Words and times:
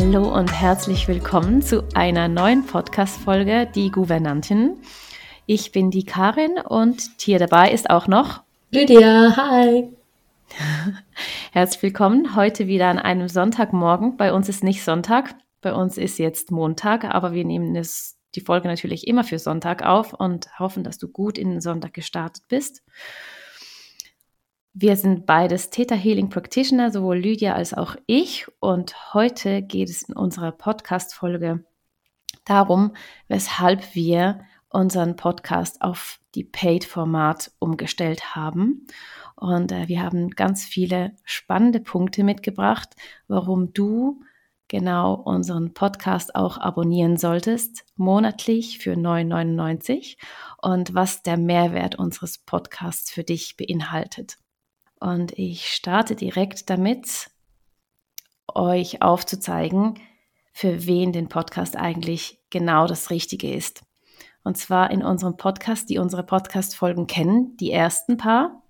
Hallo 0.00 0.32
und 0.32 0.52
herzlich 0.52 1.08
willkommen 1.08 1.60
zu 1.60 1.82
einer 1.92 2.28
neuen 2.28 2.64
Podcast-Folge 2.64 3.68
Die 3.74 3.90
Gouvernantin. 3.90 4.76
Ich 5.44 5.72
bin 5.72 5.90
die 5.90 6.04
Karin 6.04 6.56
und 6.64 7.02
hier 7.18 7.40
dabei 7.40 7.72
ist 7.72 7.90
auch 7.90 8.06
noch 8.06 8.42
Lydia. 8.70 9.36
Hi. 9.36 9.88
Herzlich 11.52 11.82
willkommen 11.82 12.36
heute 12.36 12.68
wieder 12.68 12.86
an 12.86 13.00
einem 13.00 13.26
Sonntagmorgen. 13.26 14.16
Bei 14.16 14.32
uns 14.32 14.48
ist 14.48 14.62
nicht 14.62 14.84
Sonntag, 14.84 15.34
bei 15.62 15.74
uns 15.74 15.98
ist 15.98 16.20
jetzt 16.20 16.52
Montag, 16.52 17.04
aber 17.04 17.32
wir 17.32 17.44
nehmen 17.44 17.74
es, 17.74 18.16
die 18.36 18.40
Folge 18.40 18.68
natürlich 18.68 19.08
immer 19.08 19.24
für 19.24 19.40
Sonntag 19.40 19.84
auf 19.84 20.12
und 20.12 20.60
hoffen, 20.60 20.84
dass 20.84 20.98
du 20.98 21.08
gut 21.08 21.36
in 21.38 21.50
den 21.50 21.60
Sonntag 21.60 21.92
gestartet 21.92 22.44
bist. 22.46 22.84
Wir 24.74 24.96
sind 24.96 25.26
beides 25.26 25.70
Theta 25.70 25.94
Healing 25.94 26.28
Practitioner, 26.28 26.90
sowohl 26.90 27.18
Lydia 27.18 27.54
als 27.54 27.74
auch 27.74 27.96
ich. 28.06 28.46
Und 28.60 29.14
heute 29.14 29.62
geht 29.62 29.88
es 29.88 30.02
in 30.02 30.14
unserer 30.14 30.52
Podcast-Folge 30.52 31.64
darum, 32.44 32.94
weshalb 33.28 33.94
wir 33.94 34.40
unseren 34.68 35.16
Podcast 35.16 35.80
auf 35.82 36.20
die 36.34 36.44
Paid-Format 36.44 37.50
umgestellt 37.58 38.36
haben. 38.36 38.86
Und 39.36 39.72
äh, 39.72 39.88
wir 39.88 40.02
haben 40.02 40.30
ganz 40.30 40.64
viele 40.64 41.12
spannende 41.24 41.80
Punkte 41.80 42.24
mitgebracht, 42.24 42.94
warum 43.28 43.72
du 43.72 44.22
genau 44.68 45.14
unseren 45.14 45.72
Podcast 45.72 46.34
auch 46.34 46.58
abonnieren 46.58 47.16
solltest, 47.16 47.84
monatlich 47.96 48.78
für 48.78 48.92
9,99 48.92 50.18
und 50.58 50.94
was 50.94 51.22
der 51.22 51.38
Mehrwert 51.38 51.96
unseres 51.96 52.38
Podcasts 52.38 53.10
für 53.10 53.24
dich 53.24 53.56
beinhaltet. 53.56 54.36
Und 55.00 55.32
ich 55.38 55.72
starte 55.72 56.16
direkt 56.16 56.70
damit, 56.70 57.30
euch 58.54 59.02
aufzuzeigen, 59.02 59.94
für 60.52 60.86
wen 60.86 61.12
den 61.12 61.28
Podcast 61.28 61.76
eigentlich 61.76 62.40
genau 62.50 62.86
das 62.86 63.10
Richtige 63.10 63.52
ist. 63.52 63.82
Und 64.42 64.56
zwar 64.56 64.90
in 64.90 65.04
unserem 65.04 65.36
Podcast, 65.36 65.88
die 65.90 65.98
unsere 65.98 66.24
Podcast-Folgen 66.24 67.06
kennen, 67.06 67.56
die 67.58 67.70
ersten 67.70 68.16
paar. 68.16 68.62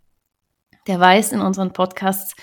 Der 0.86 1.00
weiß, 1.00 1.32
in 1.32 1.40
unseren 1.40 1.72
Podcasts 1.72 2.34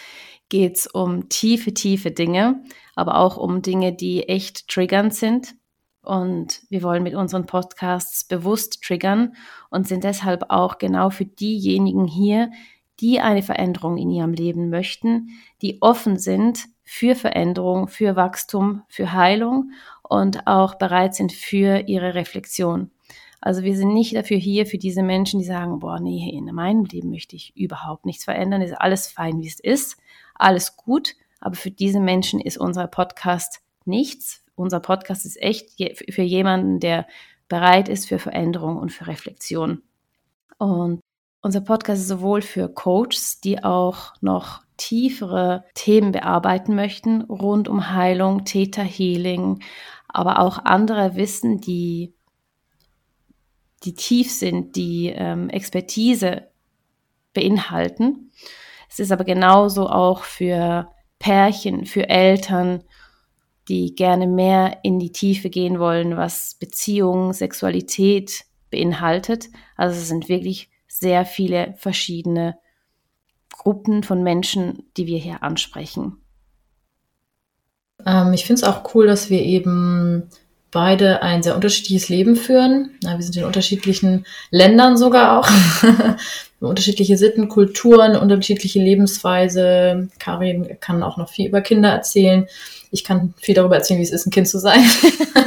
geht 0.50 0.78
es 0.78 0.88
um 0.88 1.30
tiefe, 1.30 1.74
tiefe 1.74 2.12
Dinge, 2.12 2.64
aber 2.96 3.18
auch 3.18 3.38
um 3.38 3.62
Dinge, 3.62 3.94
die 3.94 4.30
echt 4.30 4.68
triggernd 4.68 5.14
sind. 5.14 5.56
Und 6.02 6.62
wir 6.70 6.84
wollen 6.84 7.04
mit 7.04 7.16
unseren 7.16 7.48
Podcasts 7.48 8.26
bewusst 8.26 8.84
triggern 8.84 9.36
und 9.72 9.88
sind 9.88 10.04
deshalb 10.04 10.46
auch 10.50 10.78
genau 10.78 11.10
für 11.10 11.26
diejenigen 11.26 12.06
hier, 12.06 12.52
die 13.00 13.20
eine 13.20 13.44
Veränderung 13.44 13.98
in 13.98 14.10
ihrem 14.10 14.34
Leben 14.34 14.70
möchten, 14.70 15.30
die 15.62 15.82
offen 15.82 16.18
sind 16.18 16.66
für 16.84 17.16
Veränderung, 17.16 17.88
für 17.88 18.16
Wachstum, 18.16 18.84
für 18.88 19.12
Heilung 19.12 19.72
und 20.04 20.48
auch 20.48 20.76
bereit 20.76 21.16
sind 21.16 21.32
für 21.34 21.88
ihre 21.88 22.14
Reflexion. 22.14 22.92
Also 23.42 23.64
wir 23.64 23.76
sind 23.76 23.94
nicht 23.94 24.16
dafür 24.16 24.38
hier 24.38 24.66
für 24.66 24.78
diese 24.78 25.04
Menschen, 25.04 25.40
die 25.40 25.46
sagen, 25.46 25.80
boah, 25.80 26.00
nee, 26.00 26.30
in 26.30 26.46
meinem 26.46 26.86
Leben 26.86 27.10
möchte 27.10 27.36
ich 27.36 27.56
überhaupt 27.56 28.06
nichts 28.06 28.24
verändern, 28.24 28.62
ist 28.62 28.74
alles 28.74 29.08
fein, 29.08 29.40
wie 29.40 29.48
es 29.48 29.60
ist, 29.60 29.98
alles 30.34 30.78
gut, 30.78 31.16
aber 31.40 31.56
für 31.56 31.72
diese 31.72 32.00
Menschen 32.00 32.40
ist 32.40 32.58
unser 32.58 32.88
Podcast 32.88 33.62
nichts. 33.86 34.44
Unser 34.56 34.80
Podcast 34.80 35.26
ist 35.26 35.40
echt 35.42 35.80
für 36.12 36.22
jemanden, 36.22 36.80
der 36.80 37.06
bereit 37.48 37.90
ist 37.90 38.08
für 38.08 38.20
Veränderung 38.20 38.78
und 38.78 38.92
für 38.92 39.08
Reflexion. 39.08 39.84
Und 40.58 41.02
unser 41.46 41.62
Podcast 41.62 42.02
ist 42.02 42.08
sowohl 42.08 42.42
für 42.42 42.68
Coaches, 42.68 43.40
die 43.40 43.64
auch 43.64 44.14
noch 44.20 44.62
tiefere 44.78 45.64
Themen 45.76 46.12
bearbeiten 46.12 46.74
möchten, 46.74 47.22
rund 47.22 47.68
um 47.68 47.92
Heilung, 47.92 48.46
Theta 48.46 48.82
Healing, 48.82 49.62
aber 50.08 50.40
auch 50.40 50.66
andere 50.66 51.16
Wissen, 51.16 51.62
die, 51.62 52.16
die 53.84 53.94
tief 53.94 54.32
sind, 54.32 54.76
die 54.76 55.14
ähm, 55.16 55.50
Expertise 55.50 56.48
beinhalten. 57.36 58.32
Es 58.90 58.98
ist 58.98 59.12
aber 59.12 59.24
genauso 59.24 59.88
auch 59.88 60.24
für 60.24 60.90
Pärchen, 61.20 61.86
für 61.86 62.10
Eltern, 62.10 62.84
die 63.68 63.94
gerne 63.94 64.26
mehr 64.26 64.80
in 64.82 64.98
die 64.98 65.12
Tiefe 65.12 65.52
gehen 65.52 65.78
wollen, 65.78 66.18
was 66.18 66.56
Beziehung, 66.60 67.34
Sexualität 67.34 68.46
beinhaltet. 68.72 69.50
Also 69.78 69.96
es 70.00 70.08
sind 70.08 70.28
wirklich 70.28 70.72
sehr 71.06 71.24
viele 71.24 71.76
verschiedene 71.78 72.58
Gruppen 73.52 74.02
von 74.02 74.24
Menschen, 74.24 74.90
die 74.98 75.06
wir 75.06 75.20
hier 75.20 75.44
ansprechen. 75.44 76.18
Ähm, 78.04 78.34
ich 78.34 78.46
finde 78.46 78.64
es 78.64 78.68
auch 78.68 78.96
cool, 78.96 79.06
dass 79.06 79.30
wir 79.30 79.44
eben 79.44 80.32
beide 80.72 81.22
ein 81.22 81.44
sehr 81.44 81.54
unterschiedliches 81.54 82.10
Leben 82.10 82.36
führen. 82.36 82.98
Ja, 83.04 83.16
wir 83.20 83.24
sind 83.24 83.38
in 83.38 83.44
unterschiedlichen 83.46 84.26
Ländern 84.50 84.98
sogar 84.98 85.40
auch. 85.40 85.48
unterschiedliche 86.60 87.18
Sitten, 87.18 87.50
Kulturen, 87.50 88.16
unterschiedliche 88.16 88.80
Lebensweise. 88.80 90.10
Karin 90.18 90.80
kann 90.80 91.04
auch 91.04 91.18
noch 91.18 91.30
viel 91.30 91.48
über 91.48 91.62
Kinder 91.62 91.90
erzählen. 91.90 92.48
Ich 92.90 93.04
kann 93.04 93.36
viel 93.38 93.54
darüber 93.54 93.76
erzählen, 93.76 94.00
wie 94.00 94.04
es 94.04 94.12
ist, 94.12 94.26
ein 94.26 94.32
Kind 94.32 94.48
zu 94.48 94.58
sein. 94.58 94.82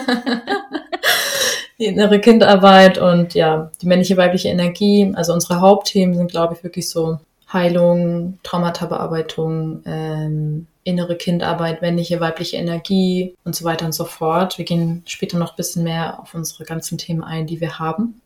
die 1.79 1.87
innere 1.87 2.21
Kindarbeit 2.21 2.99
und 2.99 3.35
ja, 3.35 3.71
die 3.81 3.87
männliche, 3.87 4.17
weibliche 4.17 4.49
Energie. 4.49 5.13
Also 5.15 5.33
unsere 5.33 5.61
Hauptthemen 5.61 6.17
sind, 6.17 6.31
glaube 6.31 6.55
ich, 6.55 6.65
wirklich 6.65 6.89
so 6.89 7.19
Heilung, 7.53 8.39
Traumata-Bearbeitung, 8.43 9.83
ähm, 9.87 10.67
innere 10.85 11.17
Kindarbeit, 11.17 11.83
männliche, 11.83 12.21
weibliche 12.21 12.57
Energie 12.57 13.35
und 13.45 13.55
so 13.55 13.65
weiter 13.65 13.87
und 13.87 13.93
so 13.93 14.05
fort. 14.05 14.59
Wir 14.59 14.65
gehen 14.65 15.03
später 15.07 15.39
noch 15.39 15.51
ein 15.51 15.57
bisschen 15.57 15.85
mehr 15.85 16.21
auf 16.21 16.35
unsere 16.35 16.65
ganzen 16.65 16.99
Themen 16.99 17.23
ein, 17.23 17.47
die 17.47 17.61
wir 17.61 17.79
haben. 17.79 18.21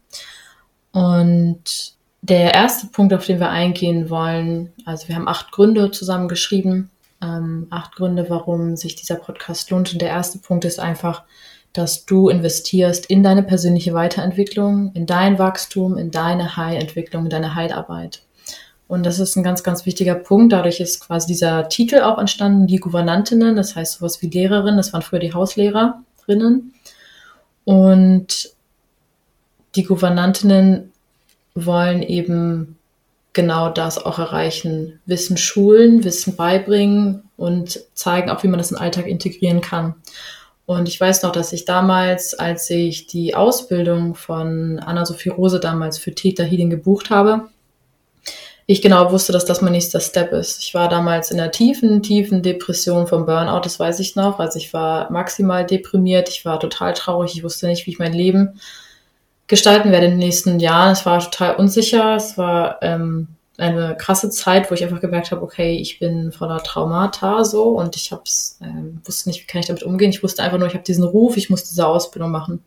Und 0.93 1.95
der 2.23 2.55
erste 2.55 2.87
Punkt, 2.87 3.13
auf 3.13 3.27
den 3.27 3.41
wir 3.41 3.51
eingehen 3.51 4.11
wollen, 4.11 4.73
also 4.85 5.09
wir 5.09 5.17
haben 5.17 5.29
acht 5.29 5.51
Gründe 5.53 5.91
zusammengeschrieben, 5.91 6.91
ähm, 7.21 7.67
acht 7.71 7.97
Gründe, 7.97 8.27
warum 8.29 8.77
sich 8.77 8.95
dieser 8.95 9.17
Podcast 9.17 9.71
lohnt. 9.71 9.93
Und 9.93 10.01
der 10.01 10.11
erste 10.11 10.39
Punkt 10.39 10.65
ist 10.65 10.79
einfach, 10.79 11.25
dass 11.73 12.05
du 12.05 12.29
investierst 12.29 13.07
in 13.07 13.23
deine 13.23 13.43
persönliche 13.43 13.95
Weiterentwicklung, 13.95 14.93
in 14.95 15.07
dein 15.07 15.39
Wachstum, 15.39 15.97
in 15.97 16.11
deine 16.11 16.57
Heilentwicklung, 16.57 17.25
in 17.25 17.31
deine 17.31 17.55
Heilarbeit. 17.55 18.23
Und 18.89 19.07
das 19.07 19.19
ist 19.19 19.37
ein 19.37 19.43
ganz, 19.43 19.63
ganz 19.63 19.87
wichtiger 19.87 20.15
Punkt. 20.15 20.53
Dadurch 20.53 20.81
ist 20.81 21.01
quasi 21.01 21.27
dieser 21.27 21.71
Titel 21.71 22.01
auch 22.01 22.19
entstanden, 22.19 22.67
die 22.67 22.77
Gouvernantinnen, 22.77 23.57
das 23.57 23.75
heißt 23.75 23.95
sowas 23.95 24.21
wie 24.21 24.29
Lehrerin, 24.29 24.77
das 24.77 24.93
waren 24.93 25.01
früher 25.01 25.19
die 25.19 25.33
Hauslehrerinnen. 25.33 26.75
Und 27.65 28.51
die 29.77 29.85
Gouvernantinnen 29.85 30.93
wollen 31.55 32.03
eben 32.03 32.77
genau 33.33 33.71
das 33.71 33.97
auch 33.97 34.19
erreichen. 34.19 35.01
Wissen 35.07 35.39
schulen, 35.39 36.05
Wissen 36.05 36.37
beibringen 36.37 37.23
und 37.39 37.81
zeigen 37.95 38.31
auch, 38.31 38.43
wie 38.43 38.49
man 38.49 38.59
das 38.59 38.71
in 38.71 38.77
den 38.77 38.83
Alltag 38.83 39.07
integrieren 39.07 39.63
kann. 39.63 39.95
Und 40.65 40.89
ich 40.89 41.01
weiß 41.01 41.23
noch, 41.23 41.33
dass 41.33 41.53
ich 41.53 41.65
damals, 41.65 42.35
als 42.35 42.71
ich 42.71 43.07
die 43.07 43.35
Ausbildung 43.35 44.15
von 44.15 44.79
Anna-Sophie 44.79 45.31
Rose 45.31 45.61
damals 45.61 45.99
für 45.99 46.15
Theta 46.15 46.45
Healing 46.45 46.71
gebucht 46.71 47.11
habe, 47.11 47.49
ich 48.67 48.81
genau 48.81 49.11
wusste, 49.11 49.33
dass 49.33 49.45
das 49.45 49.61
mein 49.61 49.73
nächster 49.73 50.01
Step 50.01 50.33
ist. 50.33 50.63
Ich 50.63 50.73
war 50.73 50.89
damals 50.89 51.31
in 51.31 51.41
einer 51.41 51.51
tiefen, 51.51 52.03
tiefen 52.03 52.43
Depression 52.43 53.07
vom 53.07 53.27
Burnout, 53.27 53.61
das 53.65 53.81
weiß 53.81 53.99
ich 54.01 54.15
noch. 54.15 54.39
Also 54.39 54.59
ich 54.59 54.73
war 54.73 55.11
maximal 55.11 55.67
deprimiert, 55.67 56.29
ich 56.29 56.45
war 56.45 56.61
total 56.61 56.95
traurig, 56.95 57.35
ich 57.35 57.43
wusste 57.43 57.67
nicht, 57.67 57.87
wie 57.87 57.91
ich 57.91 57.99
mein 57.99 58.13
Leben 58.13 58.61
gestalten 59.49 59.91
werde 59.91 60.07
in 60.07 60.13
den 60.13 60.21
nächsten 60.21 60.61
Jahren. 60.61 60.93
Es 60.93 61.05
war 61.05 61.19
total 61.19 61.57
unsicher, 61.57 62.15
es 62.15 62.39
war 62.39 62.79
ähm, 62.83 63.29
eine 63.63 63.97
krasse 63.97 64.29
Zeit, 64.29 64.71
wo 64.71 64.75
ich 64.75 64.83
einfach 64.83 65.01
gemerkt 65.01 65.31
habe, 65.31 65.43
okay, 65.43 65.77
ich 65.77 66.01
bin 66.01 66.33
voller 66.33 66.63
Traumata 66.63 67.45
so 67.45 67.69
und 67.69 67.95
ich 67.95 68.11
hab's, 68.11 68.59
ähm, 68.61 69.01
wusste 69.05 69.29
nicht, 69.29 69.41
wie 69.41 69.47
kann 69.47 69.61
ich 69.61 69.69
damit 69.69 69.85
umgehen. 69.85 70.11
Ich 70.11 70.23
wusste 70.23 70.43
einfach 70.43 70.59
nur, 70.59 70.67
ich 70.67 70.75
habe 70.75 70.85
diesen 70.85 71.05
Ruf, 71.05 71.37
ich 71.37 71.49
muss 71.49 71.65
diese 71.65 71.87
Ausbildung 71.87 72.33
machen, 72.33 72.63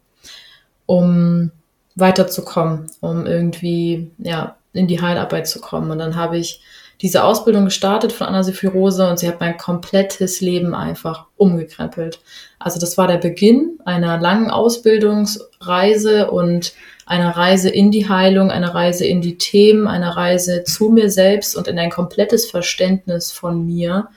um 0.85 1.51
weiterzukommen, 1.95 2.87
um 3.01 3.25
irgendwie 3.25 4.11
ja 4.17 4.55
in 4.71 4.87
die 4.87 5.01
Heilarbeit 5.01 5.47
zu 5.47 5.59
kommen. 5.59 5.91
Und 5.91 5.99
dann 5.99 6.15
habe 6.15 6.37
ich 6.37 6.61
diese 7.01 7.23
Ausbildung 7.23 7.65
gestartet 7.65 8.13
von 8.13 8.27
Anna 8.27 8.45
Rose 8.73 9.07
und 9.07 9.19
sie 9.19 9.27
hat 9.27 9.39
mein 9.39 9.57
komplettes 9.57 10.41
Leben 10.41 10.73
einfach 10.73 11.25
umgekrempelt. 11.35 12.19
Also 12.59 12.79
das 12.79 12.97
war 12.97 13.07
der 13.07 13.17
Beginn 13.17 13.79
einer 13.85 14.19
langen 14.19 14.49
Ausbildungsreise 14.49 16.31
und 16.31 16.73
einer 17.05 17.35
Reise 17.35 17.69
in 17.69 17.91
die 17.91 18.09
Heilung, 18.09 18.49
einer 18.49 18.73
Reise 18.73 19.05
in 19.05 19.21
die 19.21 19.37
Themen, 19.37 19.87
einer 19.87 20.15
Reise 20.15 20.63
zu 20.63 20.89
mir 20.89 21.11
selbst 21.11 21.55
und 21.55 21.67
in 21.67 21.77
ein 21.77 21.91
komplettes 21.91 22.49
Verständnis 22.49 23.31
von 23.31 23.65
mir 23.65 24.07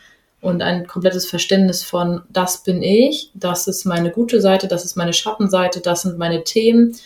und 0.40 0.62
ein 0.62 0.86
komplettes 0.86 1.28
Verständnis 1.28 1.82
von, 1.82 2.22
das 2.30 2.62
bin 2.62 2.82
ich, 2.82 3.30
das 3.34 3.66
ist 3.66 3.84
meine 3.84 4.10
gute 4.10 4.40
Seite, 4.40 4.68
das 4.68 4.84
ist 4.84 4.96
meine 4.96 5.12
Schattenseite, 5.12 5.80
das 5.80 6.02
sind 6.02 6.16
meine 6.16 6.44
Themen 6.44 6.96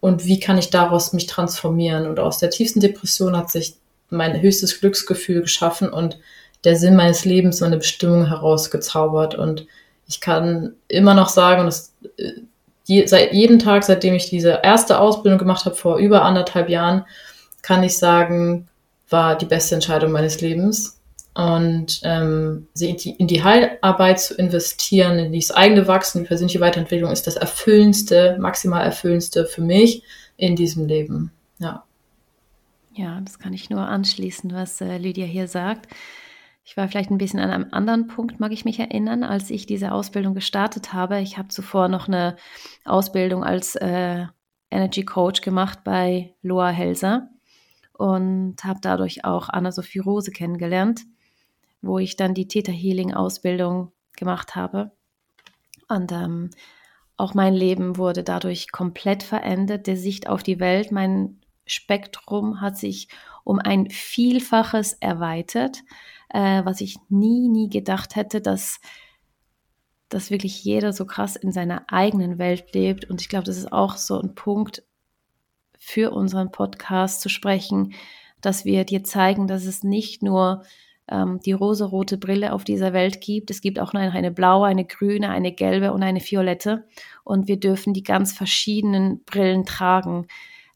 und 0.00 0.26
wie 0.26 0.38
kann 0.38 0.58
ich 0.58 0.70
daraus 0.70 1.12
mich 1.12 1.26
transformieren. 1.26 2.06
Und 2.06 2.20
aus 2.20 2.38
der 2.38 2.50
tiefsten 2.50 2.80
Depression 2.80 3.36
hat 3.36 3.50
sich 3.50 3.76
mein 4.12 4.40
höchstes 4.40 4.80
Glücksgefühl 4.80 5.42
geschaffen 5.42 5.88
und 5.88 6.18
der 6.64 6.76
Sinn 6.76 6.94
meines 6.94 7.24
Lebens, 7.24 7.60
meine 7.60 7.78
Bestimmung 7.78 8.26
herausgezaubert. 8.26 9.34
Und 9.34 9.66
Ich 10.06 10.20
kann 10.20 10.74
immer 10.88 11.14
noch 11.14 11.28
sagen, 11.28 11.64
dass 11.64 11.94
äh, 12.18 12.32
je, 12.84 13.06
seit 13.06 13.32
jeden 13.32 13.58
Tag, 13.58 13.84
seitdem 13.84 14.14
ich 14.14 14.30
diese 14.30 14.60
erste 14.62 14.98
Ausbildung 14.98 15.38
gemacht 15.38 15.64
habe, 15.64 15.74
vor 15.74 15.96
über 15.98 16.22
anderthalb 16.22 16.68
Jahren, 16.68 17.04
kann 17.62 17.82
ich 17.82 17.98
sagen, 17.98 18.68
war 19.08 19.36
die 19.36 19.46
beste 19.46 19.74
Entscheidung 19.74 20.12
meines 20.12 20.40
Lebens. 20.40 20.98
Und 21.34 22.00
ähm, 22.04 22.66
in 22.78 23.26
die 23.26 23.42
Heilarbeit 23.42 24.20
zu 24.20 24.34
investieren, 24.34 25.18
in 25.18 25.32
das 25.32 25.50
eigene 25.50 25.88
Wachsen, 25.88 26.22
die 26.22 26.28
persönliche 26.28 26.60
Weiterentwicklung 26.60 27.10
ist 27.10 27.26
das 27.26 27.36
erfüllendste, 27.36 28.36
maximal 28.38 28.84
erfüllendste 28.84 29.46
für 29.46 29.62
mich 29.62 30.02
in 30.36 30.56
diesem 30.56 30.86
Leben. 30.86 31.32
Ja. 31.58 31.84
Ja, 32.94 33.20
das 33.22 33.38
kann 33.38 33.54
ich 33.54 33.70
nur 33.70 33.80
anschließen, 33.80 34.52
was 34.52 34.80
äh, 34.80 34.98
Lydia 34.98 35.24
hier 35.24 35.48
sagt. 35.48 35.88
Ich 36.64 36.76
war 36.76 36.88
vielleicht 36.88 37.10
ein 37.10 37.18
bisschen 37.18 37.40
an 37.40 37.50
einem 37.50 37.68
anderen 37.72 38.06
Punkt, 38.06 38.38
mag 38.38 38.52
ich 38.52 38.64
mich 38.64 38.78
erinnern, 38.78 39.24
als 39.24 39.50
ich 39.50 39.66
diese 39.66 39.92
Ausbildung 39.92 40.34
gestartet 40.34 40.92
habe. 40.92 41.20
Ich 41.20 41.38
habe 41.38 41.48
zuvor 41.48 41.88
noch 41.88 42.06
eine 42.06 42.36
Ausbildung 42.84 43.42
als 43.42 43.74
äh, 43.76 44.26
Energy 44.70 45.04
Coach 45.04 45.40
gemacht 45.40 45.80
bei 45.84 46.34
Loa 46.42 46.68
Helser 46.68 47.28
und 47.92 48.62
habe 48.62 48.78
dadurch 48.80 49.24
auch 49.24 49.48
Anna-Sophie 49.48 49.98
Rose 50.00 50.30
kennengelernt, 50.30 51.02
wo 51.80 51.98
ich 51.98 52.16
dann 52.16 52.34
die 52.34 52.46
Theta 52.46 52.72
Healing 52.72 53.12
Ausbildung 53.12 53.92
gemacht 54.16 54.54
habe. 54.54 54.92
Und 55.88 56.12
ähm, 56.12 56.50
auch 57.16 57.34
mein 57.34 57.54
Leben 57.54 57.96
wurde 57.96 58.22
dadurch 58.22 58.70
komplett 58.70 59.22
verändert, 59.22 59.86
der 59.86 59.96
Sicht 59.96 60.28
auf 60.28 60.42
die 60.42 60.60
Welt, 60.60 60.92
mein 60.92 61.41
Spektrum 61.72 62.60
hat 62.60 62.76
sich 62.76 63.08
um 63.44 63.58
ein 63.58 63.90
Vielfaches 63.90 64.92
erweitert 64.94 65.82
äh, 66.32 66.64
was 66.64 66.80
ich 66.80 66.96
nie, 67.08 67.48
nie 67.48 67.68
gedacht 67.68 68.16
hätte, 68.16 68.40
dass, 68.40 68.80
dass 70.08 70.30
wirklich 70.30 70.64
jeder 70.64 70.92
so 70.92 71.04
krass 71.04 71.36
in 71.36 71.52
seiner 71.52 71.84
eigenen 71.88 72.38
Welt 72.38 72.74
lebt. 72.74 73.08
Und 73.08 73.20
ich 73.20 73.28
glaube, 73.28 73.44
das 73.44 73.58
ist 73.58 73.72
auch 73.72 73.96
so 73.96 74.20
ein 74.20 74.34
Punkt 74.34 74.82
für 75.78 76.10
unseren 76.12 76.50
Podcast 76.50 77.20
zu 77.20 77.28
sprechen, 77.28 77.94
dass 78.40 78.64
wir 78.64 78.84
dir 78.84 79.04
zeigen, 79.04 79.46
dass 79.46 79.66
es 79.66 79.84
nicht 79.84 80.22
nur 80.22 80.62
ähm, 81.08 81.40
die 81.44 81.52
rosarote 81.52 82.16
Brille 82.16 82.52
auf 82.52 82.64
dieser 82.64 82.92
Welt 82.92 83.20
gibt. 83.20 83.50
Es 83.50 83.60
gibt 83.60 83.78
auch 83.78 83.92
eine, 83.92 84.12
eine 84.12 84.30
blaue, 84.30 84.66
eine 84.66 84.84
grüne, 84.84 85.30
eine 85.30 85.52
gelbe 85.52 85.92
und 85.92 86.02
eine 86.02 86.20
violette. 86.20 86.86
Und 87.24 87.46
wir 87.46 87.60
dürfen 87.60 87.92
die 87.92 88.02
ganz 88.02 88.32
verschiedenen 88.32 89.22
Brillen 89.24 89.66
tragen 89.66 90.26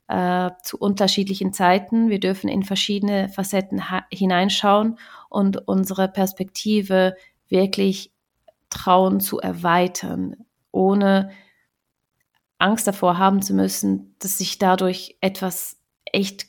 äh, 0.08 0.50
zu 0.62 0.78
unterschiedlichen 0.78 1.52
Zeiten. 1.52 2.08
Wir 2.08 2.20
dürfen 2.20 2.48
in 2.48 2.62
verschiedene 2.62 3.28
Facetten 3.28 3.82
hineinschauen 4.10 4.98
und 5.28 5.68
unsere 5.68 6.08
Perspektive 6.08 7.16
wirklich 7.48 8.12
trauen 8.70 9.20
zu 9.20 9.38
erweitern, 9.38 10.36
ohne 10.70 11.30
Angst 12.58 12.86
davor 12.86 13.18
haben 13.18 13.42
zu 13.42 13.54
müssen, 13.54 14.14
dass 14.18 14.38
sich 14.38 14.58
dadurch 14.58 15.16
etwas 15.20 15.78
echt 16.04 16.46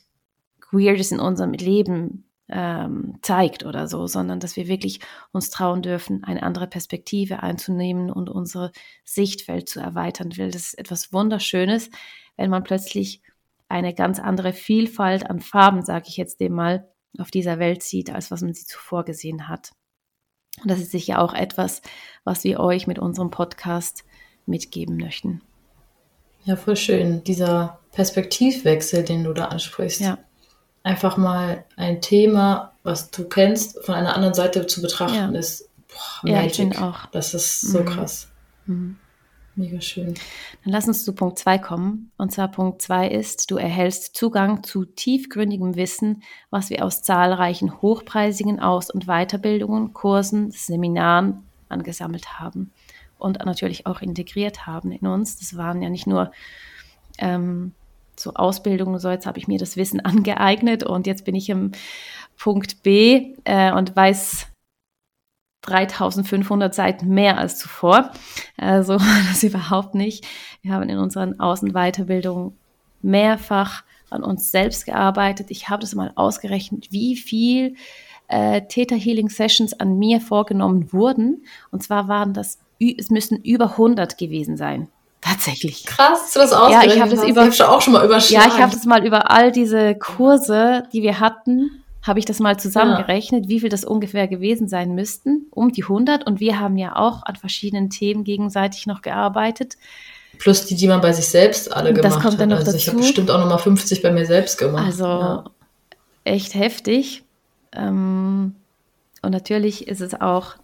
Weirdes 0.70 1.12
in 1.12 1.20
unserem 1.20 1.52
Leben 1.52 2.24
ähm, 2.48 3.18
zeigt 3.22 3.64
oder 3.64 3.88
so, 3.88 4.06
sondern 4.06 4.40
dass 4.40 4.56
wir 4.56 4.68
wirklich 4.68 5.00
uns 5.32 5.50
trauen 5.50 5.82
dürfen, 5.82 6.24
eine 6.24 6.42
andere 6.42 6.66
Perspektive 6.66 7.42
einzunehmen 7.42 8.10
und 8.10 8.30
unsere 8.30 8.72
Sichtfeld 9.04 9.68
zu 9.68 9.80
erweitern. 9.80 10.32
Weil 10.36 10.50
das 10.50 10.68
ist 10.68 10.78
etwas 10.78 11.12
Wunderschönes, 11.12 11.90
wenn 12.36 12.50
man 12.50 12.64
plötzlich 12.64 13.22
eine 13.68 13.94
ganz 13.94 14.18
andere 14.18 14.52
Vielfalt 14.52 15.28
an 15.28 15.40
Farben, 15.40 15.82
sage 15.82 16.06
ich 16.08 16.16
jetzt 16.16 16.40
dem 16.40 16.54
mal, 16.54 16.88
auf 17.18 17.30
dieser 17.30 17.58
Welt 17.58 17.82
sieht, 17.82 18.10
als 18.10 18.30
was 18.30 18.42
man 18.42 18.54
sie 18.54 18.66
zuvor 18.66 19.04
gesehen 19.04 19.48
hat. 19.48 19.72
Und 20.62 20.70
das 20.70 20.80
ist 20.80 20.90
sicher 20.90 21.20
auch 21.20 21.34
etwas, 21.34 21.82
was 22.24 22.44
wir 22.44 22.60
euch 22.60 22.86
mit 22.86 22.98
unserem 22.98 23.30
Podcast 23.30 24.04
mitgeben 24.46 24.96
möchten. 24.96 25.42
Ja, 26.44 26.56
voll 26.56 26.76
schön. 26.76 27.22
Dieser 27.24 27.80
Perspektivwechsel, 27.92 29.04
den 29.04 29.24
du 29.24 29.32
da 29.32 29.46
ansprichst. 29.46 30.00
Ja. 30.00 30.18
Einfach 30.82 31.16
mal 31.16 31.64
ein 31.76 32.00
Thema, 32.00 32.72
was 32.82 33.10
du 33.10 33.28
kennst, 33.28 33.84
von 33.84 33.94
einer 33.94 34.14
anderen 34.14 34.34
Seite 34.34 34.66
zu 34.66 34.80
betrachten, 34.80 35.34
ja. 35.34 35.38
ist 35.38 35.68
boah, 35.88 36.30
Magic. 36.30 36.74
Ja, 36.74 36.88
auch. 36.88 37.06
Das 37.06 37.34
ist 37.34 37.60
so 37.60 37.80
mhm. 37.80 37.84
krass. 37.84 38.28
Mhm. 38.66 38.96
Mega 39.58 39.80
schön. 39.80 40.14
Dann 40.62 40.72
lass 40.72 40.86
uns 40.86 41.04
zu 41.04 41.12
Punkt 41.12 41.36
2 41.36 41.58
kommen. 41.58 42.12
Und 42.16 42.30
zwar 42.30 42.46
Punkt 42.46 42.80
2 42.80 43.08
ist, 43.08 43.50
du 43.50 43.56
erhältst 43.56 44.16
Zugang 44.16 44.62
zu 44.62 44.84
tiefgründigem 44.84 45.74
Wissen, 45.74 46.22
was 46.50 46.70
wir 46.70 46.84
aus 46.84 47.02
zahlreichen 47.02 47.82
hochpreisigen 47.82 48.60
Aus- 48.60 48.88
und 48.88 49.06
Weiterbildungen, 49.06 49.94
Kursen, 49.94 50.52
Seminaren 50.52 51.42
angesammelt 51.68 52.38
haben 52.38 52.70
und 53.18 53.44
natürlich 53.44 53.84
auch 53.84 54.00
integriert 54.00 54.64
haben 54.64 54.92
in 54.92 55.08
uns. 55.08 55.38
Das 55.38 55.56
waren 55.56 55.82
ja 55.82 55.90
nicht 55.90 56.06
nur 56.06 56.30
ähm, 57.18 57.72
so 58.14 58.34
Ausbildungen, 58.34 59.00
so 59.00 59.10
jetzt 59.10 59.26
habe 59.26 59.40
ich 59.40 59.48
mir 59.48 59.58
das 59.58 59.76
Wissen 59.76 59.98
angeeignet 60.04 60.84
und 60.84 61.08
jetzt 61.08 61.24
bin 61.24 61.34
ich 61.34 61.50
im 61.50 61.72
Punkt 62.38 62.84
B 62.84 63.34
äh, 63.42 63.72
und 63.72 63.96
weiß 63.96 64.46
3500 65.68 66.74
Seiten 66.74 67.08
mehr 67.08 67.38
als 67.38 67.58
zuvor. 67.58 68.10
Also 68.56 68.98
das 69.28 69.42
überhaupt 69.42 69.94
nicht. 69.94 70.26
Wir 70.62 70.72
haben 70.72 70.88
in 70.88 70.98
unseren 70.98 71.38
Außenweiterbildungen 71.38 72.56
mehrfach 73.02 73.84
an 74.10 74.22
uns 74.22 74.50
selbst 74.50 74.86
gearbeitet. 74.86 75.50
Ich 75.50 75.68
habe 75.68 75.80
das 75.80 75.94
mal 75.94 76.12
ausgerechnet, 76.14 76.88
wie 76.90 77.16
viel 77.16 77.74
äh, 78.28 78.62
Theta 78.62 78.94
Healing 78.94 79.28
Sessions 79.28 79.78
an 79.78 79.98
mir 79.98 80.20
vorgenommen 80.20 80.92
wurden. 80.92 81.44
Und 81.70 81.82
zwar 81.82 82.08
waren 82.08 82.32
das, 82.32 82.58
es 82.80 83.10
müssen 83.10 83.42
über 83.42 83.72
100 83.72 84.16
gewesen 84.18 84.56
sein. 84.56 84.88
Tatsächlich. 85.20 85.84
Krass, 85.84 86.20
dass 86.22 86.32
du 86.32 86.38
das 86.38 86.52
ausgerechnet 86.52 86.88
ja, 86.88 86.94
ich 86.94 87.00
habe 87.00 87.16
das 87.16 87.24
über, 87.24 87.48
ich 87.48 87.62
auch 87.62 87.82
schon 87.82 87.92
mal 87.94 88.04
überschlagen. 88.04 88.48
Ja, 88.48 88.54
ich 88.54 88.62
habe 88.62 88.72
das 88.72 88.84
mal 88.84 89.04
über 89.04 89.30
all 89.30 89.50
diese 89.50 89.96
Kurse, 89.96 90.84
die 90.92 91.02
wir 91.02 91.18
hatten, 91.18 91.82
habe 92.08 92.18
ich 92.18 92.24
das 92.24 92.40
mal 92.40 92.58
zusammengerechnet, 92.58 93.44
ja. 93.44 93.48
wie 93.48 93.60
viel 93.60 93.68
das 93.68 93.84
ungefähr 93.84 94.26
gewesen 94.26 94.68
sein 94.68 94.94
müssten, 94.94 95.46
um 95.50 95.70
die 95.70 95.84
100. 95.84 96.26
Und 96.26 96.40
wir 96.40 96.58
haben 96.58 96.76
ja 96.76 96.96
auch 96.96 97.22
an 97.24 97.36
verschiedenen 97.36 97.90
Themen 97.90 98.24
gegenseitig 98.24 98.86
noch 98.86 99.02
gearbeitet. 99.02 99.76
Plus 100.38 100.66
die, 100.66 100.74
die 100.74 100.88
man 100.88 101.00
bei 101.00 101.12
sich 101.12 101.28
selbst 101.28 101.72
alle 101.72 101.92
gemacht 101.92 102.16
das 102.16 102.22
kommt 102.22 102.40
dann 102.40 102.50
noch 102.50 102.58
hat. 102.58 102.66
Also 102.66 102.72
dazu. 102.72 102.82
ich 102.82 102.88
habe 102.88 102.98
bestimmt 102.98 103.30
auch 103.30 103.38
noch 103.38 103.48
mal 103.48 103.58
50 103.58 104.02
bei 104.02 104.10
mir 104.10 104.26
selbst 104.26 104.58
gemacht. 104.58 104.84
Also 104.84 105.04
ja. 105.04 105.44
echt 106.24 106.54
heftig. 106.54 107.24
Ähm, 107.72 108.54
und 109.22 109.30
natürlich 109.30 109.88
ist 109.88 110.00
es 110.00 110.20
auch, 110.20 110.54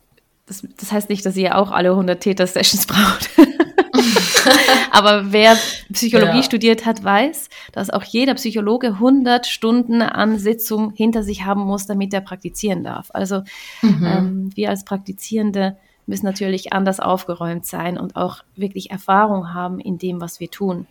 das, 0.46 0.62
das 0.78 0.92
heißt 0.92 1.08
nicht, 1.08 1.26
dass 1.26 1.36
ihr 1.36 1.58
auch 1.58 1.70
alle 1.70 1.90
100 1.90 2.20
Täter-Sessions 2.20 2.86
braucht. 2.88 3.30
Aber 4.90 5.32
wer 5.32 5.56
Psychologie 5.92 6.38
ja. 6.38 6.42
studiert 6.42 6.86
hat, 6.86 7.02
weiß, 7.02 7.48
dass 7.72 7.90
auch 7.90 8.02
jeder 8.02 8.34
Psychologe 8.34 8.88
100 8.88 9.46
Stunden 9.46 10.02
an 10.02 10.38
Sitzung 10.38 10.92
hinter 10.92 11.22
sich 11.22 11.44
haben 11.44 11.62
muss, 11.62 11.86
damit 11.86 12.12
er 12.12 12.20
praktizieren 12.20 12.84
darf. 12.84 13.08
Also 13.12 13.42
mhm. 13.82 14.06
ähm, 14.06 14.50
wir 14.54 14.70
als 14.70 14.84
Praktizierende 14.84 15.76
müssen 16.06 16.26
natürlich 16.26 16.72
anders 16.72 17.00
aufgeräumt 17.00 17.66
sein 17.66 17.98
und 17.98 18.16
auch 18.16 18.42
wirklich 18.56 18.90
Erfahrung 18.90 19.54
haben 19.54 19.80
in 19.80 19.98
dem, 19.98 20.20
was 20.20 20.40
wir 20.40 20.50
tun. 20.50 20.86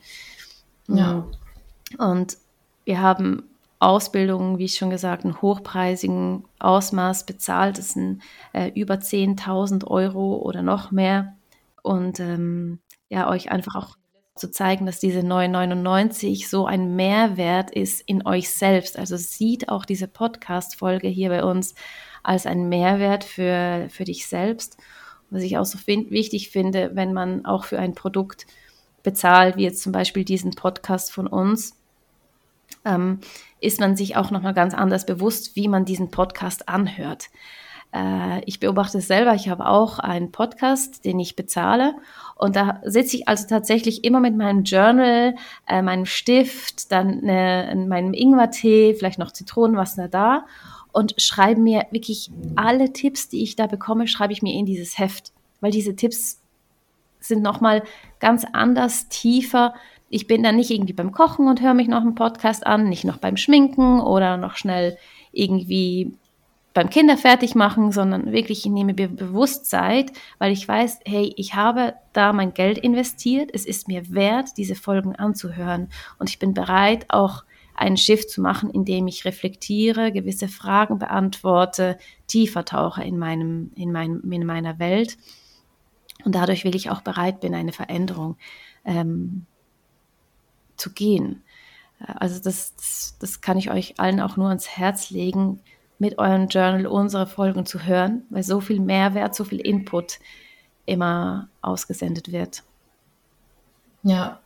Ja. 0.87 1.25
Und 1.97 2.37
wir 2.85 3.01
haben 3.01 3.43
Ausbildungen, 3.79 4.57
wie 4.57 4.65
ich 4.65 4.77
schon 4.77 4.89
gesagt, 4.89 5.25
in 5.25 5.41
hochpreisigen 5.41 6.45
Ausmaß 6.59 7.25
bezahlt. 7.25 7.77
Das 7.77 7.89
sind 7.89 8.21
äh, 8.53 8.71
über 8.73 8.95
10.000 8.95 9.85
Euro 9.85 10.37
oder 10.37 10.61
noch 10.61 10.91
mehr. 10.91 11.35
Und 11.83 12.19
ähm, 12.19 12.79
ja, 13.09 13.29
euch 13.29 13.51
einfach 13.51 13.75
auch 13.75 13.97
zu 14.35 14.49
zeigen, 14.49 14.87
dass 14.87 14.99
diese 14.99 15.21
999 15.21 16.49
so 16.49 16.65
ein 16.65 16.95
Mehrwert 16.95 17.69
ist 17.69 18.01
in 18.01 18.25
euch 18.25 18.49
selbst. 18.49 18.97
Also 18.97 19.15
sieht 19.15 19.69
auch 19.69 19.85
diese 19.85 20.07
Podcast-Folge 20.07 21.07
hier 21.07 21.29
bei 21.29 21.43
uns 21.43 21.75
als 22.23 22.47
ein 22.47 22.67
Mehrwert 22.69 23.23
für, 23.23 23.87
für 23.89 24.05
dich 24.05 24.25
selbst. 24.25 24.77
Was 25.29 25.43
ich 25.43 25.57
auch 25.57 25.65
so 25.65 25.77
find, 25.77 26.09
wichtig 26.09 26.49
finde, 26.49 26.91
wenn 26.95 27.13
man 27.13 27.45
auch 27.45 27.65
für 27.65 27.77
ein 27.77 27.93
Produkt 27.93 28.47
bezahlt, 29.03 29.57
wie 29.57 29.63
jetzt 29.63 29.83
zum 29.83 29.91
Beispiel 29.91 30.23
diesen 30.23 30.51
Podcast 30.51 31.11
von 31.11 31.27
uns, 31.27 31.77
ähm, 32.85 33.19
ist 33.59 33.79
man 33.79 33.95
sich 33.95 34.15
auch 34.15 34.31
nochmal 34.31 34.53
ganz 34.53 34.73
anders 34.73 35.05
bewusst, 35.05 35.55
wie 35.55 35.67
man 35.67 35.85
diesen 35.85 36.09
Podcast 36.09 36.69
anhört. 36.69 37.29
Äh, 37.93 38.41
ich 38.45 38.59
beobachte 38.59 38.97
es 38.97 39.07
selber, 39.07 39.35
ich 39.35 39.49
habe 39.49 39.67
auch 39.67 39.99
einen 39.99 40.31
Podcast, 40.31 41.05
den 41.05 41.19
ich 41.19 41.35
bezahle. 41.35 41.95
Und 42.35 42.55
da 42.55 42.81
sitze 42.83 43.17
ich 43.17 43.27
also 43.27 43.47
tatsächlich 43.47 44.03
immer 44.03 44.19
mit 44.19 44.35
meinem 44.35 44.63
Journal, 44.63 45.35
äh, 45.67 45.81
meinem 45.81 46.05
Stift, 46.05 46.91
dann 46.91 47.23
äh, 47.23 47.75
meinem 47.75 48.13
Ingwertee, 48.13 48.95
vielleicht 48.95 49.19
noch 49.19 49.31
Zitronenwasser 49.31 50.07
da 50.07 50.45
und 50.93 51.15
schreibe 51.21 51.59
mir 51.59 51.87
wirklich 51.91 52.31
alle 52.55 52.93
Tipps, 52.93 53.27
die 53.27 53.43
ich 53.43 53.55
da 53.55 53.67
bekomme, 53.67 54.07
schreibe 54.07 54.31
ich 54.31 54.41
mir 54.41 54.53
in 54.53 54.65
dieses 54.65 54.97
Heft, 54.97 55.33
weil 55.59 55.71
diese 55.71 55.95
Tipps 55.95 56.39
sind 57.19 57.41
nochmal 57.41 57.83
ganz 58.19 58.45
anders, 58.53 59.07
tiefer. 59.09 59.73
Ich 60.09 60.27
bin 60.27 60.43
dann 60.43 60.55
nicht 60.55 60.69
irgendwie 60.69 60.93
beim 60.93 61.11
Kochen 61.11 61.47
und 61.47 61.61
höre 61.61 61.73
mich 61.73 61.87
noch 61.87 62.01
einen 62.01 62.15
Podcast 62.15 62.65
an, 62.65 62.89
nicht 62.89 63.05
noch 63.05 63.17
beim 63.17 63.37
Schminken 63.37 63.99
oder 64.01 64.37
noch 64.37 64.55
schnell 64.55 64.97
irgendwie 65.31 66.13
beim 66.73 66.89
Kinder 66.89 67.17
fertig 67.17 67.53
machen, 67.53 67.91
sondern 67.91 68.31
wirklich 68.31 68.65
ich 68.65 68.71
nehme 68.71 68.93
mir 68.93 69.07
bewusst 69.07 69.69
Zeit, 69.69 70.11
weil 70.39 70.51
ich 70.51 70.67
weiß, 70.67 71.01
hey, 71.05 71.31
ich 71.37 71.53
habe 71.53 71.93
da 72.13 72.33
mein 72.33 72.53
Geld 72.53 72.79
investiert, 72.79 73.51
es 73.53 73.65
ist 73.65 73.87
mir 73.87 74.11
wert, 74.11 74.57
diese 74.57 74.75
Folgen 74.75 75.15
anzuhören. 75.15 75.89
Und 76.17 76.29
ich 76.29 76.39
bin 76.39 76.53
bereit, 76.53 77.05
auch 77.09 77.43
einen 77.75 77.97
Shift 77.97 78.29
zu 78.29 78.41
machen, 78.41 78.69
indem 78.69 79.07
ich 79.07 79.25
reflektiere, 79.25 80.11
gewisse 80.11 80.47
Fragen 80.47 80.99
beantworte, 80.99 81.97
tiefer 82.27 82.65
tauche 82.65 83.03
in, 83.03 83.17
meinem, 83.17 83.71
in, 83.75 83.91
meinem, 83.91 84.31
in 84.31 84.45
meiner 84.45 84.79
Welt. 84.79 85.17
Und 86.23 86.35
dadurch 86.35 86.63
will 86.63 86.75
ich 86.75 86.89
auch 86.89 87.01
bereit 87.01 87.39
bin, 87.39 87.53
eine 87.53 87.71
Veränderung 87.71 88.37
ähm, 88.85 89.45
zu 90.77 90.91
gehen. 90.91 91.43
Also 91.99 92.41
das, 92.41 92.75
das, 92.75 93.17
das 93.19 93.41
kann 93.41 93.57
ich 93.57 93.71
euch 93.71 93.99
allen 93.99 94.19
auch 94.19 94.37
nur 94.37 94.49
ans 94.49 94.69
Herz 94.69 95.09
legen, 95.09 95.59
mit 95.99 96.17
eurem 96.17 96.47
Journal 96.47 96.85
unsere 96.87 97.27
Folgen 97.27 97.65
zu 97.65 97.83
hören, 97.85 98.23
weil 98.29 98.43
so 98.43 98.59
viel 98.59 98.79
Mehrwert, 98.79 99.35
so 99.35 99.43
viel 99.43 99.59
Input 99.59 100.19
immer 100.85 101.47
ausgesendet 101.61 102.31
wird. 102.31 102.63
Ja, 104.03 104.39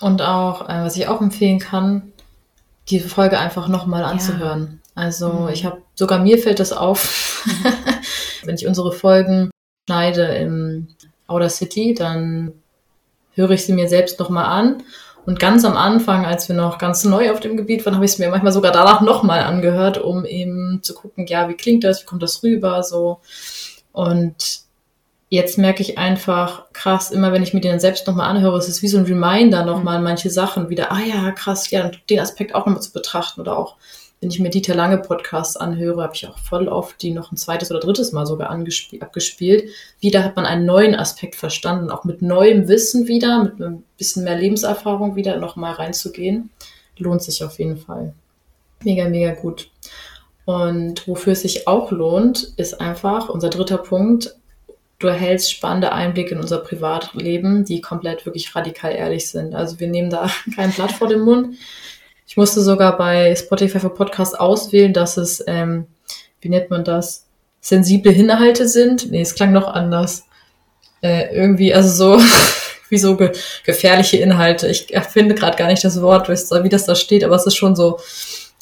und 0.00 0.22
auch, 0.22 0.68
äh, 0.68 0.84
was 0.84 0.96
ich 0.96 1.08
auch 1.08 1.20
empfehlen 1.20 1.58
kann, 1.58 2.12
diese 2.88 3.08
Folge 3.08 3.38
einfach 3.38 3.68
nochmal 3.68 4.04
anzuhören. 4.04 4.80
Ja. 4.96 5.02
Also 5.02 5.32
mhm. 5.32 5.48
ich 5.48 5.64
habe, 5.64 5.82
sogar 5.94 6.20
mir 6.20 6.38
fällt 6.38 6.60
das 6.60 6.72
auf, 6.72 7.44
wenn 8.44 8.54
ich 8.54 8.66
unsere 8.66 8.92
Folgen 8.92 9.50
schneide 9.88 10.22
im 10.22 10.88
Outer 11.26 11.48
City, 11.48 11.94
dann 11.94 12.52
höre 13.34 13.50
ich 13.50 13.66
sie 13.66 13.72
mir 13.72 13.88
selbst 13.88 14.20
nochmal 14.20 14.46
an 14.46 14.82
und 15.26 15.40
ganz 15.40 15.64
am 15.64 15.76
Anfang, 15.76 16.24
als 16.24 16.48
wir 16.48 16.54
noch 16.54 16.78
ganz 16.78 17.04
neu 17.04 17.32
auf 17.32 17.40
dem 17.40 17.56
Gebiet 17.56 17.84
waren, 17.84 17.96
habe 17.96 18.04
ich 18.04 18.12
es 18.12 18.18
mir 18.18 18.30
manchmal 18.30 18.52
sogar 18.52 18.70
danach 18.70 19.00
nochmal 19.00 19.40
angehört, 19.40 19.98
um 19.98 20.24
eben 20.24 20.80
zu 20.82 20.94
gucken, 20.94 21.26
ja, 21.26 21.48
wie 21.48 21.54
klingt 21.54 21.82
das, 21.82 22.02
wie 22.02 22.06
kommt 22.06 22.22
das 22.22 22.44
rüber, 22.44 22.82
so. 22.84 23.18
Und 23.92 24.60
jetzt 25.28 25.58
merke 25.58 25.82
ich 25.82 25.98
einfach, 25.98 26.70
krass, 26.72 27.10
immer 27.10 27.32
wenn 27.32 27.42
ich 27.42 27.52
mir 27.52 27.60
den 27.60 27.80
selbst 27.80 28.06
nochmal 28.06 28.30
anhöre, 28.30 28.56
es 28.56 28.68
ist 28.68 28.82
wie 28.82 28.88
so 28.88 28.98
ein 28.98 29.04
Reminder 29.04 29.64
nochmal, 29.64 29.98
mhm. 29.98 30.04
manche 30.04 30.30
Sachen 30.30 30.70
wieder, 30.70 30.92
ah 30.92 31.00
ja, 31.00 31.32
krass, 31.32 31.70
ja, 31.70 31.90
den 32.08 32.20
Aspekt 32.20 32.54
auch 32.54 32.66
nochmal 32.66 32.82
zu 32.82 32.92
betrachten 32.92 33.40
oder 33.40 33.58
auch 33.58 33.76
wenn 34.20 34.30
ich 34.30 34.40
mir 34.40 34.50
Dieter 34.50 34.74
Lange 34.74 34.98
Podcasts 34.98 35.56
anhöre, 35.56 36.02
habe 36.02 36.14
ich 36.14 36.26
auch 36.26 36.38
voll 36.38 36.68
oft 36.68 37.02
die 37.02 37.10
noch 37.10 37.32
ein 37.32 37.36
zweites 37.36 37.70
oder 37.70 37.80
drittes 37.80 38.12
Mal 38.12 38.26
sogar 38.26 38.50
abgespielt. 38.50 39.70
Wieder 40.00 40.24
hat 40.24 40.36
man 40.36 40.46
einen 40.46 40.64
neuen 40.64 40.94
Aspekt 40.94 41.34
verstanden, 41.34 41.90
auch 41.90 42.04
mit 42.04 42.22
neuem 42.22 42.66
Wissen 42.66 43.08
wieder, 43.08 43.44
mit 43.44 43.60
einem 43.60 43.82
bisschen 43.98 44.24
mehr 44.24 44.38
Lebenserfahrung 44.38 45.16
wieder 45.16 45.36
nochmal 45.36 45.74
reinzugehen. 45.74 46.50
Lohnt 46.96 47.22
sich 47.22 47.44
auf 47.44 47.58
jeden 47.58 47.76
Fall. 47.76 48.14
Mega, 48.82 49.08
mega 49.08 49.34
gut. 49.34 49.70
Und 50.46 51.06
wofür 51.06 51.34
es 51.34 51.42
sich 51.42 51.68
auch 51.68 51.90
lohnt, 51.90 52.54
ist 52.56 52.80
einfach 52.80 53.28
unser 53.28 53.50
dritter 53.50 53.78
Punkt. 53.78 54.34
Du 54.98 55.08
erhältst 55.08 55.52
spannende 55.52 55.92
Einblicke 55.92 56.34
in 56.34 56.40
unser 56.40 56.58
Privatleben, 56.58 57.66
die 57.66 57.82
komplett 57.82 58.24
wirklich 58.24 58.54
radikal 58.54 58.92
ehrlich 58.92 59.28
sind. 59.28 59.54
Also 59.54 59.78
wir 59.78 59.88
nehmen 59.88 60.08
da 60.08 60.30
kein 60.54 60.70
Blatt 60.72 60.92
vor 60.92 61.08
den 61.08 61.20
Mund. 61.20 61.56
Ich 62.26 62.36
musste 62.36 62.60
sogar 62.60 62.96
bei 62.96 63.34
Spotify 63.36 63.78
für 63.78 63.90
Podcast 63.90 64.38
auswählen, 64.38 64.92
dass 64.92 65.16
es, 65.16 65.44
ähm, 65.46 65.86
wie 66.40 66.48
nennt 66.48 66.70
man 66.70 66.84
das, 66.84 67.26
sensible 67.60 68.12
Inhalte 68.12 68.68
sind. 68.68 69.10
Nee, 69.10 69.22
es 69.22 69.34
klang 69.34 69.52
noch 69.52 69.68
anders. 69.68 70.24
Äh, 71.02 71.34
irgendwie, 71.34 71.72
also 71.74 71.88
so, 72.18 72.24
wie 72.88 72.98
so 72.98 73.16
ge 73.16 73.32
gefährliche 73.64 74.16
Inhalte. 74.18 74.68
Ich 74.68 74.88
finde 75.10 75.34
gerade 75.34 75.56
gar 75.56 75.68
nicht 75.68 75.84
das 75.84 76.00
Wort, 76.00 76.28
wie 76.28 76.68
das 76.68 76.84
da 76.84 76.94
steht, 76.94 77.24
aber 77.24 77.36
es 77.36 77.46
ist 77.46 77.56
schon 77.56 77.76
so, 77.76 77.98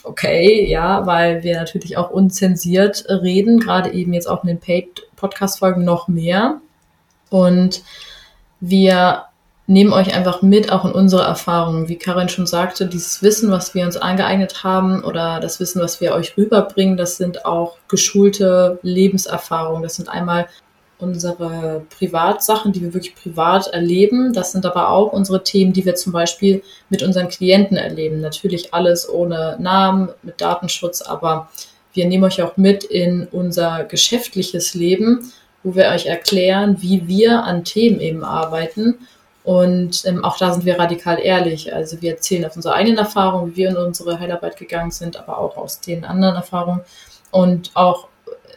okay, 0.03 0.67
ja, 0.67 1.07
weil 1.07 1.43
wir 1.43 1.57
natürlich 1.57 1.97
auch 1.97 2.11
unzensiert 2.11 3.05
reden, 3.09 3.61
gerade 3.61 3.93
eben 3.93 4.13
jetzt 4.13 4.29
auch 4.29 4.45
in 4.45 4.49
den 4.49 4.61
Paid-Podcast-Folgen 4.61 5.85
noch 5.85 6.09
mehr. 6.09 6.61
Und 7.31 7.83
wir 8.61 9.25
nehmen 9.67 9.93
euch 9.93 10.15
einfach 10.15 10.43
mit, 10.43 10.71
auch 10.71 10.85
in 10.85 10.93
unsere 10.93 11.23
Erfahrungen. 11.23 11.89
Wie 11.89 11.97
Karin 11.97 12.29
schon 12.29 12.47
sagte, 12.47 12.87
dieses 12.87 13.23
Wissen, 13.23 13.51
was 13.51 13.75
wir 13.75 13.85
uns 13.85 13.97
angeeignet 13.97 14.63
haben 14.63 15.03
oder 15.03 15.41
das 15.41 15.59
Wissen, 15.59 15.81
was 15.81 16.01
wir 16.01 16.13
euch 16.13 16.37
rüberbringen, 16.37 16.97
das 16.97 17.17
sind 17.17 17.47
auch 17.47 17.77
geschulte 17.89 18.79
Lebenserfahrungen. 18.83 19.83
Das 19.83 19.97
sind 19.97 20.09
einmal 20.09 20.49
unsere 20.99 21.83
Privatsachen, 21.99 22.73
die 22.73 22.83
wir 22.83 22.95
wirklich 22.95 23.15
privat 23.15 23.69
erleben. 23.69 24.33
Das 24.33 24.53
sind 24.53 24.67
aber 24.67 24.91
auch 24.91 25.13
unsere 25.13 25.43
Themen, 25.43 25.73
die 25.73 25.85
wir 25.85 25.95
zum 25.95 26.13
Beispiel 26.13 26.63
mit 26.91 27.03
unseren 27.03 27.29
Klienten 27.29 27.77
erleben. 27.77 28.21
Natürlich 28.21 28.75
alles 28.75 29.09
ohne 29.09 29.57
Namen, 29.59 30.11
mit 30.23 30.41
Datenschutz, 30.41 31.03
aber 31.03 31.49
wir 31.95 32.07
nehmen 32.07 32.25
euch 32.25 32.43
auch 32.43 32.57
mit 32.57 32.85
in 32.85 33.27
unser 33.31 33.85
geschäftliches 33.85 34.75
Leben, 34.75 35.33
wo 35.63 35.75
wir 35.75 35.87
euch 35.87 36.07
erklären, 36.07 36.77
wie 36.81 37.09
wir 37.09 37.45
an 37.45 37.65
Themen 37.65 38.01
eben 38.01 38.25
arbeiten 38.25 38.99
und 39.45 40.05
ähm, 40.07 40.25
auch 40.25 40.39
da 40.39 40.53
sind 40.53 40.65
wir 40.65 40.79
radikal 40.79 41.21
ehrlich. 41.21 41.73
Also 41.73 42.01
wir 42.01 42.13
erzählen 42.13 42.47
aus 42.47 42.57
unserer 42.57 42.75
eigenen 42.75 42.99
Erfahrung, 42.99 43.51
wie 43.51 43.57
wir 43.57 43.69
in 43.69 43.77
unsere 43.77 44.19
Heilarbeit 44.19 44.57
gegangen 44.57 44.91
sind, 44.91 45.19
aber 45.19 45.39
auch 45.39 45.57
aus 45.59 45.81
den 45.81 46.05
anderen 46.05 46.35
Erfahrungen 46.35 46.81
und 47.31 47.71
auch 47.75 48.09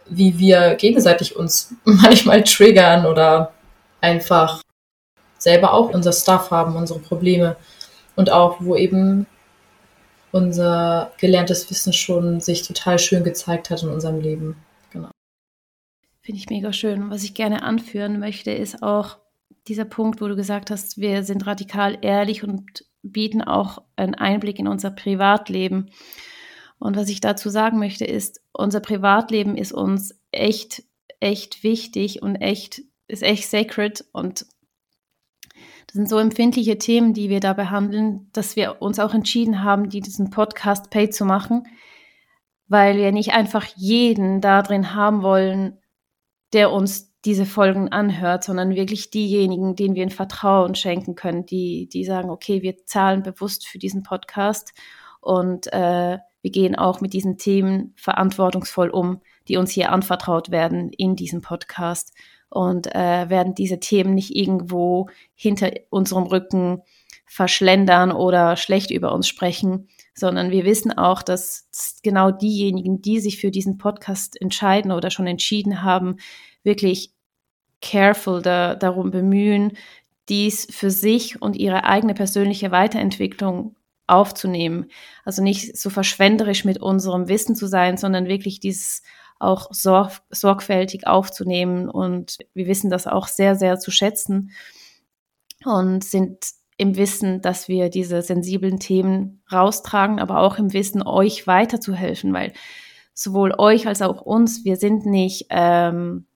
wie 0.09 0.39
wir 0.39 0.75
gegenseitig 0.75 1.35
uns 1.35 1.73
manchmal 1.83 2.43
triggern 2.43 3.05
oder 3.05 3.51
einfach 3.99 4.61
selber 5.37 5.73
auch 5.73 5.93
unser 5.93 6.13
Stuff 6.13 6.51
haben, 6.51 6.77
unsere 6.77 6.99
Probleme 6.99 7.57
und 8.15 8.31
auch 8.31 8.57
wo 8.61 8.77
eben 8.77 9.27
unser 10.31 11.11
gelerntes 11.17 11.69
Wissen 11.69 11.91
schon 11.91 12.39
sich 12.39 12.65
total 12.65 12.97
schön 12.97 13.25
gezeigt 13.25 13.69
hat 13.69 13.83
in 13.83 13.89
unserem 13.89 14.21
Leben. 14.21 14.55
Genau. 14.91 15.09
Finde 16.21 16.39
ich 16.39 16.49
mega 16.49 16.71
schön. 16.71 17.09
Was 17.09 17.23
ich 17.23 17.33
gerne 17.33 17.63
anführen 17.63 18.19
möchte, 18.19 18.51
ist 18.51 18.83
auch, 18.83 19.17
dieser 19.67 19.85
Punkt, 19.85 20.21
wo 20.21 20.27
du 20.27 20.35
gesagt 20.35 20.71
hast, 20.71 20.97
wir 20.97 21.23
sind 21.23 21.45
radikal 21.45 21.97
ehrlich 22.01 22.43
und 22.43 22.85
bieten 23.03 23.41
auch 23.41 23.83
einen 23.95 24.15
Einblick 24.15 24.59
in 24.59 24.67
unser 24.67 24.91
Privatleben. 24.91 25.91
Und 26.79 26.95
was 26.95 27.09
ich 27.09 27.21
dazu 27.21 27.49
sagen 27.49 27.79
möchte, 27.79 28.05
ist, 28.05 28.41
unser 28.53 28.79
Privatleben 28.79 29.57
ist 29.57 29.71
uns 29.71 30.19
echt, 30.31 30.83
echt 31.19 31.63
wichtig 31.63 32.21
und 32.21 32.35
echt, 32.35 32.81
ist 33.07 33.23
echt 33.23 33.49
sacred. 33.49 34.05
Und 34.11 34.45
das 35.87 35.93
sind 35.93 36.09
so 36.09 36.17
empfindliche 36.19 36.77
Themen, 36.77 37.13
die 37.13 37.29
wir 37.29 37.39
da 37.39 37.53
behandeln, 37.53 38.29
dass 38.33 38.55
wir 38.55 38.81
uns 38.81 38.99
auch 38.99 39.13
entschieden 39.13 39.63
haben, 39.63 39.89
diesen 39.89 40.29
Podcast 40.29 40.89
Pay 40.89 41.09
zu 41.09 41.25
machen, 41.25 41.65
weil 42.67 42.97
wir 42.97 43.11
nicht 43.11 43.31
einfach 43.33 43.65
jeden 43.75 44.41
da 44.41 44.61
drin 44.61 44.93
haben 44.93 45.23
wollen, 45.23 45.79
der 46.53 46.71
uns 46.71 47.16
diese 47.27 47.45
Folgen 47.45 47.89
anhört, 47.89 48.45
sondern 48.45 48.73
wirklich 48.73 49.09
diejenigen, 49.09 49.75
denen 49.75 49.95
wir 49.95 50.03
ein 50.03 50.09
Vertrauen 50.09 50.75
schenken 50.75 51.15
können, 51.15 51.45
die, 51.45 51.89
die 51.91 52.05
sagen, 52.05 52.29
okay, 52.29 52.61
wir 52.61 52.85
zahlen 52.85 53.21
bewusst 53.21 53.67
für 53.67 53.79
diesen 53.79 54.01
Podcast 54.01 54.73
und 55.19 55.67
äh, 55.73 56.19
wir 56.41 56.51
gehen 56.51 56.77
auch 56.77 57.01
mit 57.01 57.11
diesen 57.11 57.37
Themen 57.37 57.93
verantwortungsvoll 57.97 58.89
um, 58.89 59.19
die 59.49 59.57
uns 59.57 59.71
hier 59.71 59.91
anvertraut 59.91 60.51
werden 60.51 60.89
in 60.93 61.17
diesem 61.17 61.41
Podcast 61.41 62.13
und 62.49 62.87
äh, 62.95 63.29
werden 63.29 63.53
diese 63.53 63.81
Themen 63.81 64.15
nicht 64.15 64.33
irgendwo 64.33 65.09
hinter 65.35 65.71
unserem 65.89 66.23
Rücken 66.23 66.81
verschlendern 67.25 68.13
oder 68.13 68.55
schlecht 68.55 68.89
über 68.89 69.11
uns 69.11 69.27
sprechen, 69.27 69.89
sondern 70.15 70.49
wir 70.49 70.63
wissen 70.63 70.97
auch, 70.97 71.21
dass 71.23 71.67
genau 72.03 72.31
diejenigen, 72.31 73.01
die 73.01 73.19
sich 73.19 73.37
für 73.37 73.51
diesen 73.51 73.77
Podcast 73.77 74.39
entscheiden 74.39 74.93
oder 74.93 75.09
schon 75.11 75.27
entschieden 75.27 75.83
haben, 75.83 76.15
wirklich 76.63 77.16
careful 77.81 78.41
da, 78.41 78.75
darum 78.75 79.11
bemühen, 79.11 79.77
dies 80.29 80.67
für 80.69 80.91
sich 80.91 81.41
und 81.41 81.55
ihre 81.55 81.85
eigene 81.85 82.13
persönliche 82.13 82.71
Weiterentwicklung 82.71 83.75
aufzunehmen. 84.07 84.87
Also 85.25 85.43
nicht 85.43 85.77
so 85.77 85.89
verschwenderisch 85.89 86.65
mit 86.65 86.81
unserem 86.81 87.27
Wissen 87.27 87.55
zu 87.55 87.67
sein, 87.67 87.97
sondern 87.97 88.27
wirklich 88.27 88.59
dieses 88.59 89.03
auch 89.39 89.67
sorg 89.71 90.21
sorgfältig 90.31 91.07
aufzunehmen. 91.07 91.89
Und 91.89 92.37
wir 92.53 92.67
wissen 92.67 92.89
das 92.89 93.07
auch 93.07 93.27
sehr, 93.27 93.55
sehr 93.55 93.77
zu 93.79 93.91
schätzen 93.91 94.51
und 95.63 96.03
sind 96.03 96.37
im 96.77 96.95
Wissen, 96.95 97.41
dass 97.41 97.67
wir 97.67 97.89
diese 97.89 98.21
sensiblen 98.21 98.79
Themen 98.79 99.41
raustragen, 99.51 100.19
aber 100.19 100.39
auch 100.39 100.57
im 100.57 100.73
Wissen, 100.73 101.01
euch 101.01 101.47
weiterzuhelfen, 101.47 102.33
weil 102.33 102.53
sowohl 103.13 103.53
euch 103.57 103.87
als 103.87 104.03
auch 104.03 104.21
uns, 104.21 104.63
wir 104.63 104.75
sind 104.75 105.05
nicht 105.05 105.47
ähm, 105.49 106.27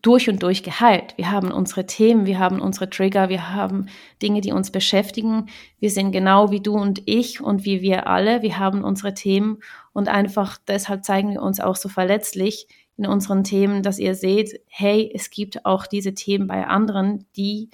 durch 0.00 0.28
und 0.28 0.42
durch 0.42 0.62
geheilt. 0.62 1.14
Wir 1.16 1.30
haben 1.30 1.52
unsere 1.52 1.86
Themen, 1.86 2.24
wir 2.24 2.38
haben 2.38 2.60
unsere 2.60 2.88
Trigger, 2.88 3.28
wir 3.28 3.52
haben 3.52 3.86
Dinge, 4.22 4.40
die 4.40 4.52
uns 4.52 4.70
beschäftigen. 4.70 5.46
Wir 5.78 5.90
sind 5.90 6.12
genau 6.12 6.50
wie 6.50 6.60
du 6.60 6.74
und 6.74 7.02
ich 7.06 7.40
und 7.40 7.64
wie 7.64 7.82
wir 7.82 8.06
alle. 8.06 8.42
Wir 8.42 8.58
haben 8.58 8.84
unsere 8.84 9.14
Themen 9.14 9.58
und 9.92 10.08
einfach 10.08 10.58
deshalb 10.66 11.04
zeigen 11.04 11.32
wir 11.32 11.42
uns 11.42 11.60
auch 11.60 11.76
so 11.76 11.88
verletzlich 11.88 12.66
in 12.96 13.06
unseren 13.06 13.44
Themen, 13.44 13.82
dass 13.82 13.98
ihr 13.98 14.14
seht, 14.14 14.60
hey, 14.66 15.10
es 15.14 15.30
gibt 15.30 15.66
auch 15.66 15.86
diese 15.86 16.14
Themen 16.14 16.46
bei 16.46 16.66
anderen, 16.66 17.26
die 17.36 17.70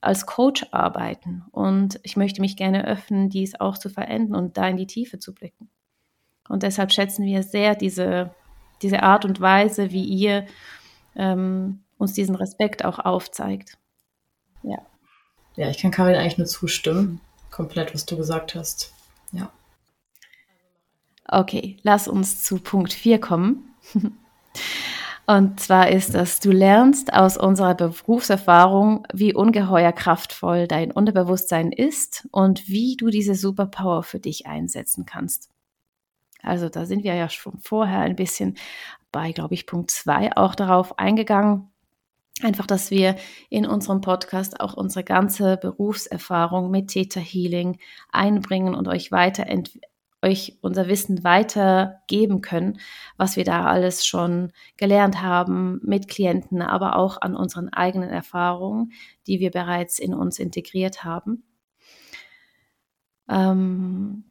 als 0.00 0.26
Coach 0.26 0.66
arbeiten. 0.70 1.44
Und 1.50 2.00
ich 2.02 2.16
möchte 2.16 2.40
mich 2.40 2.56
gerne 2.56 2.86
öffnen, 2.86 3.30
dies 3.30 3.58
auch 3.58 3.78
zu 3.78 3.88
verändern 3.88 4.44
und 4.44 4.56
da 4.56 4.68
in 4.68 4.76
die 4.76 4.86
Tiefe 4.86 5.18
zu 5.18 5.34
blicken. 5.34 5.70
Und 6.48 6.62
deshalb 6.62 6.92
schätzen 6.92 7.24
wir 7.24 7.42
sehr 7.42 7.74
diese 7.74 8.34
diese 8.82 9.02
Art 9.02 9.24
und 9.24 9.40
Weise, 9.40 9.90
wie 9.90 10.04
ihr 10.04 10.46
ähm, 11.16 11.84
uns 11.98 12.12
diesen 12.12 12.34
Respekt 12.34 12.84
auch 12.84 12.98
aufzeigt. 12.98 13.78
Ja. 14.62 14.78
Ja, 15.56 15.70
ich 15.70 15.78
kann 15.78 15.90
Karin 15.90 16.16
eigentlich 16.16 16.38
nur 16.38 16.46
zustimmen. 16.46 17.20
Komplett, 17.50 17.94
was 17.94 18.06
du 18.06 18.16
gesagt 18.16 18.54
hast. 18.54 18.92
Ja. 19.32 19.50
Okay, 21.26 21.76
lass 21.82 22.08
uns 22.08 22.42
zu 22.42 22.58
Punkt 22.58 22.92
4 22.92 23.20
kommen. 23.20 23.74
Und 25.26 25.58
zwar 25.58 25.88
ist 25.88 26.14
das, 26.14 26.40
du 26.40 26.50
lernst 26.50 27.14
aus 27.14 27.38
unserer 27.38 27.74
Berufserfahrung, 27.74 29.06
wie 29.12 29.32
ungeheuer 29.32 29.92
kraftvoll 29.92 30.68
dein 30.68 30.90
Unterbewusstsein 30.90 31.72
ist 31.72 32.28
und 32.30 32.68
wie 32.68 32.96
du 32.96 33.08
diese 33.08 33.34
Superpower 33.34 34.02
für 34.02 34.18
dich 34.18 34.46
einsetzen 34.46 35.06
kannst. 35.06 35.48
Also 36.44 36.68
da 36.68 36.86
sind 36.86 37.04
wir 37.04 37.14
ja 37.14 37.28
schon 37.28 37.58
vorher 37.58 38.00
ein 38.00 38.16
bisschen 38.16 38.56
bei, 39.12 39.32
glaube 39.32 39.54
ich, 39.54 39.66
Punkt 39.66 39.90
2 39.90 40.36
auch 40.36 40.54
darauf 40.54 40.98
eingegangen. 40.98 41.70
Einfach, 42.42 42.66
dass 42.66 42.90
wir 42.90 43.16
in 43.48 43.64
unserem 43.64 44.00
Podcast 44.00 44.60
auch 44.60 44.74
unsere 44.74 45.04
ganze 45.04 45.56
Berufserfahrung 45.56 46.70
mit 46.70 46.88
Theta 46.88 47.20
Healing 47.20 47.78
einbringen 48.10 48.74
und 48.74 48.88
euch 48.88 49.12
weiterentwickeln 49.12 49.82
euch 50.24 50.58
unser 50.62 50.88
Wissen 50.88 51.22
weitergeben 51.22 52.40
können, 52.40 52.80
was 53.16 53.36
wir 53.36 53.44
da 53.44 53.66
alles 53.66 54.06
schon 54.06 54.52
gelernt 54.76 55.20
haben 55.22 55.80
mit 55.84 56.08
Klienten, 56.08 56.62
aber 56.62 56.96
auch 56.96 57.20
an 57.20 57.36
unseren 57.36 57.68
eigenen 57.68 58.08
Erfahrungen, 58.08 58.92
die 59.26 59.38
wir 59.38 59.50
bereits 59.50 59.98
in 59.98 60.14
uns 60.14 60.38
integriert 60.38 61.04
haben. 61.04 61.44
Ähm, 63.28 64.24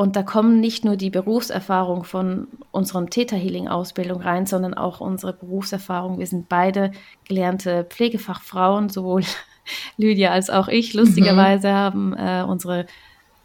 und 0.00 0.16
da 0.16 0.22
kommen 0.22 0.60
nicht 0.60 0.82
nur 0.82 0.96
die 0.96 1.10
Berufserfahrung 1.10 2.04
von 2.04 2.48
unserem 2.70 3.10
Theta 3.10 3.36
Healing 3.36 3.68
Ausbildung 3.68 4.22
rein, 4.22 4.46
sondern 4.46 4.72
auch 4.72 5.02
unsere 5.02 5.34
Berufserfahrung. 5.34 6.18
Wir 6.18 6.26
sind 6.26 6.48
beide 6.48 6.92
gelernte 7.28 7.84
Pflegefachfrauen, 7.84 8.88
sowohl 8.88 9.24
Lydia 9.98 10.30
als 10.30 10.48
auch 10.48 10.68
ich. 10.68 10.94
Lustigerweise 10.94 11.68
mhm. 11.68 11.74
haben 11.74 12.14
äh, 12.14 12.42
unsere 12.48 12.86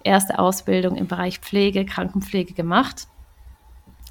erste 0.05 0.39
Ausbildung 0.39 0.95
im 0.95 1.07
Bereich 1.07 1.39
Pflege, 1.39 1.83
Krankenpflege 1.83 2.53
gemacht 2.53 3.09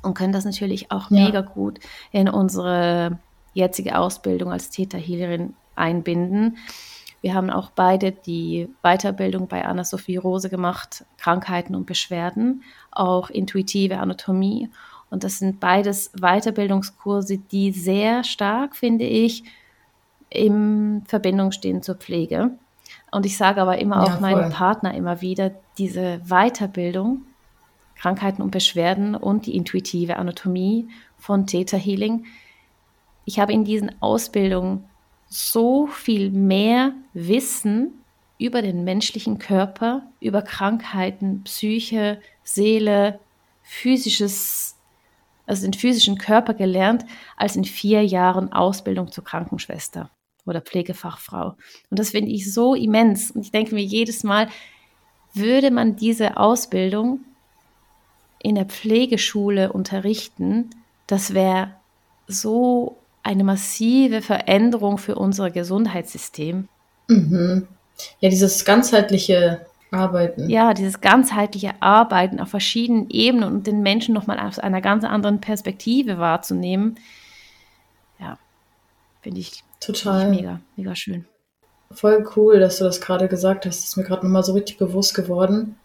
und 0.02 0.12
können 0.12 0.34
das 0.34 0.44
natürlich 0.44 0.90
auch 0.90 1.10
ja. 1.10 1.24
mega 1.24 1.40
gut 1.40 1.80
in 2.12 2.28
unsere 2.28 3.20
jetzige 3.54 3.96
Ausbildung 3.98 4.52
als 4.52 4.68
Theta-Healerin 4.68 5.54
einbinden. 5.76 6.58
Wir 7.24 7.32
haben 7.32 7.48
auch 7.48 7.70
beide 7.70 8.12
die 8.12 8.68
Weiterbildung 8.82 9.48
bei 9.48 9.64
Anna-Sophie 9.64 10.18
Rose 10.18 10.50
gemacht, 10.50 11.06
Krankheiten 11.16 11.74
und 11.74 11.86
Beschwerden, 11.86 12.62
auch 12.90 13.30
intuitive 13.30 13.96
Anatomie. 13.96 14.68
Und 15.08 15.24
das 15.24 15.38
sind 15.38 15.58
beides 15.58 16.12
Weiterbildungskurse, 16.20 17.38
die 17.38 17.72
sehr 17.72 18.24
stark, 18.24 18.76
finde 18.76 19.06
ich, 19.06 19.42
in 20.28 21.02
Verbindung 21.06 21.52
stehen 21.52 21.80
zur 21.80 21.94
Pflege. 21.94 22.58
Und 23.10 23.24
ich 23.24 23.38
sage 23.38 23.62
aber 23.62 23.78
immer 23.78 23.96
ja, 23.96 24.02
auch 24.02 24.20
meinem 24.20 24.50
Partner 24.50 24.92
immer 24.92 25.22
wieder, 25.22 25.52
diese 25.78 26.20
Weiterbildung, 26.26 27.22
Krankheiten 27.94 28.42
und 28.42 28.50
Beschwerden 28.50 29.14
und 29.14 29.46
die 29.46 29.56
intuitive 29.56 30.16
Anatomie 30.16 30.88
von 31.16 31.46
Theta 31.46 31.78
Healing. 31.78 32.26
Ich 33.24 33.38
habe 33.38 33.54
in 33.54 33.64
diesen 33.64 34.02
Ausbildungen 34.02 34.84
so 35.34 35.88
viel 35.88 36.30
mehr 36.30 36.92
Wissen 37.12 38.04
über 38.38 38.62
den 38.62 38.84
menschlichen 38.84 39.38
Körper, 39.38 40.02
über 40.20 40.42
Krankheiten, 40.42 41.42
Psyche, 41.42 42.20
Seele, 42.44 43.18
physisches, 43.62 44.76
also 45.46 45.62
den 45.66 45.74
physischen 45.74 46.18
Körper 46.18 46.54
gelernt, 46.54 47.04
als 47.36 47.56
in 47.56 47.64
vier 47.64 48.04
Jahren 48.04 48.52
Ausbildung 48.52 49.10
zur 49.10 49.24
Krankenschwester 49.24 50.10
oder 50.46 50.60
Pflegefachfrau. 50.60 51.56
Und 51.90 51.98
das 51.98 52.10
finde 52.10 52.30
ich 52.30 52.52
so 52.52 52.76
immens. 52.76 53.32
Und 53.32 53.40
ich 53.40 53.50
denke 53.50 53.74
mir 53.74 53.82
jedes 53.82 54.22
Mal, 54.22 54.48
würde 55.32 55.72
man 55.72 55.96
diese 55.96 56.36
Ausbildung 56.36 57.20
in 58.38 58.54
der 58.54 58.66
Pflegeschule 58.66 59.72
unterrichten, 59.72 60.70
das 61.08 61.34
wäre 61.34 61.74
so 62.28 62.98
eine 63.24 63.42
massive 63.42 64.22
Veränderung 64.22 64.98
für 64.98 65.16
unser 65.16 65.50
Gesundheitssystem. 65.50 66.68
Mhm. 67.08 67.66
Ja, 68.20 68.28
dieses 68.28 68.64
ganzheitliche 68.64 69.66
Arbeiten. 69.90 70.48
Ja, 70.48 70.74
dieses 70.74 71.00
ganzheitliche 71.00 71.72
Arbeiten 71.80 72.38
auf 72.40 72.48
verschiedenen 72.48 73.10
Ebenen 73.10 73.44
und 73.44 73.66
den 73.66 73.82
Menschen 73.82 74.14
nochmal 74.14 74.38
aus 74.38 74.58
einer 74.58 74.80
ganz 74.80 75.04
anderen 75.04 75.40
Perspektive 75.40 76.18
wahrzunehmen. 76.18 76.96
Ja, 78.18 78.38
finde 79.22 79.40
ich 79.40 79.64
Total. 79.84 80.30
Mega, 80.30 80.60
mega 80.76 80.94
schön. 80.94 81.26
Voll 81.90 82.26
cool, 82.36 82.58
dass 82.58 82.78
du 82.78 82.84
das 82.84 83.00
gerade 83.00 83.28
gesagt 83.28 83.66
hast. 83.66 83.78
Das 83.78 83.88
ist 83.90 83.96
mir 83.96 84.04
gerade 84.04 84.24
nochmal 84.24 84.42
so 84.42 84.54
richtig 84.54 84.78
bewusst 84.78 85.14
geworden, 85.14 85.76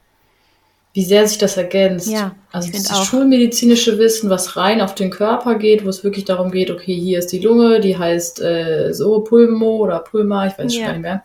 wie 0.93 1.03
sehr 1.03 1.27
sich 1.27 1.37
das 1.37 1.55
ergänzt. 1.55 2.09
Ja, 2.09 2.35
also 2.51 2.71
das 2.71 2.91
auch. 2.91 3.03
schulmedizinische 3.03 3.97
Wissen, 3.99 4.29
was 4.29 4.57
rein 4.57 4.81
auf 4.81 4.95
den 4.95 5.11
Körper 5.11 5.55
geht, 5.55 5.85
wo 5.85 5.89
es 5.89 6.03
wirklich 6.03 6.25
darum 6.25 6.51
geht, 6.51 6.71
okay, 6.71 6.95
hier 6.95 7.19
ist 7.19 7.31
die 7.31 7.39
Lunge, 7.39 7.79
die 7.79 7.97
heißt 7.97 8.41
äh, 8.41 8.91
so 8.93 9.21
Pulmo 9.21 9.77
oder 9.77 9.99
Pulma, 9.99 10.47
ich 10.47 10.57
weiß 10.57 10.75
ja. 10.75 10.85
gar 10.85 10.93
nicht 10.93 11.01
mehr. 11.01 11.23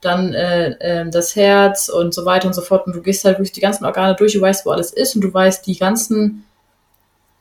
Dann 0.00 0.32
äh, 0.32 0.70
äh, 0.78 1.10
das 1.10 1.36
Herz 1.36 1.88
und 1.88 2.14
so 2.14 2.24
weiter 2.24 2.46
und 2.46 2.54
so 2.54 2.62
fort. 2.62 2.86
Und 2.86 2.94
du 2.94 3.02
gehst 3.02 3.24
halt 3.24 3.36
wirklich 3.36 3.52
die 3.52 3.60
ganzen 3.60 3.84
Organe 3.84 4.14
durch, 4.14 4.32
du 4.32 4.40
weißt, 4.40 4.64
wo 4.64 4.70
alles 4.70 4.92
ist 4.92 5.14
und 5.14 5.22
du 5.22 5.34
weißt 5.34 5.66
die 5.66 5.76
ganzen 5.76 6.44